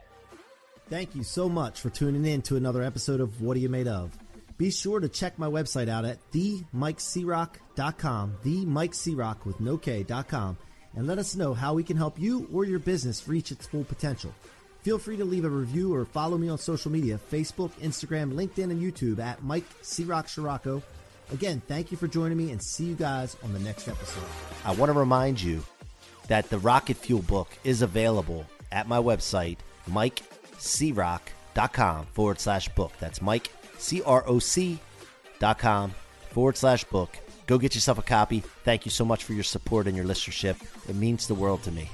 Thank 0.91 1.15
you 1.15 1.23
so 1.23 1.49
much 1.49 1.81
for 1.81 1.91
tuning 1.91 2.27
in 2.27 2.43
to 2.43 2.57
another 2.57 2.83
episode 2.83 3.21
of 3.21 3.41
What 3.41 3.57
Are 3.57 3.61
You 3.61 3.69
Made 3.69 3.89
Of? 3.89 4.17
Be 4.59 4.71
sure 4.71 5.01
to 5.01 5.09
check 5.09 5.39
my 5.39 5.47
website 5.47 5.89
out 5.89 6.05
at 6.05 6.19
themikecroc.com, 6.33 8.37
the 8.43 8.67
Mike 8.67 8.95
C. 8.95 9.15
With 9.15 9.61
no 9.61 9.79
K.com, 9.79 10.59
and 10.95 11.07
let 11.07 11.19
us 11.19 11.35
know 11.35 11.55
how 11.55 11.75
we 11.75 11.83
can 11.83 11.97
help 11.97 12.19
you 12.19 12.49
or 12.53 12.65
your 12.65 12.79
business 12.79 13.27
reach 13.27 13.51
its 13.51 13.67
full 13.67 13.85
potential. 13.85 14.35
Feel 14.83 14.99
free 14.99 15.17
to 15.17 15.25
leave 15.25 15.45
a 15.45 15.49
review 15.49 15.95
or 15.95 16.05
follow 16.05 16.37
me 16.37 16.49
on 16.49 16.59
social 16.59 16.91
media 16.91 17.19
Facebook, 17.31 17.71
Instagram, 17.81 18.35
LinkedIn, 18.35 18.71
and 18.71 18.83
YouTube 18.83 19.21
at 19.21 19.43
Mike 19.43 19.65
C. 19.81 20.05
Rock 20.05 20.29
Scirocco. 20.29 20.83
Again, 21.33 21.63
thank 21.67 21.91
you 21.91 21.97
for 21.97 22.07
joining 22.07 22.37
me 22.37 22.51
and 22.51 22.63
see 22.63 22.85
you 22.85 22.95
guys 22.95 23.37
on 23.43 23.53
the 23.53 23.59
next 23.59 23.89
episode. 23.89 24.23
I 24.65 24.73
want 24.73 24.93
to 24.93 24.99
remind 24.99 25.41
you 25.41 25.65
that 26.29 26.51
the 26.51 26.59
Rocket 26.59 26.97
Fuel 26.99 27.23
book 27.23 27.49
is 27.65 27.83
available 27.83 28.47
at 28.71 28.87
my 28.87 28.99
website, 28.99 29.59
mikecroc.com 29.91 32.07
forward 32.13 32.39
slash 32.39 32.69
book. 32.71 32.93
That's 33.01 33.23
Mike, 33.23 33.51
dot 35.39 35.59
com 35.59 35.95
forward 36.31 36.57
slash 36.57 36.85
book. 36.85 37.17
Go 37.47 37.59
get 37.59 37.75
yourself 37.75 37.99
a 37.99 38.03
copy. 38.03 38.41
Thank 38.65 38.85
you 38.85 38.91
so 38.91 39.05
much 39.05 39.25
for 39.25 39.33
your 39.33 39.43
support 39.43 39.87
and 39.87 39.97
your 39.97 40.07
listenership. 40.07 40.57
It 40.89 40.95
means 40.95 41.27
the 41.27 41.35
world 41.35 41.63
to 41.65 41.73
me. 41.73 41.89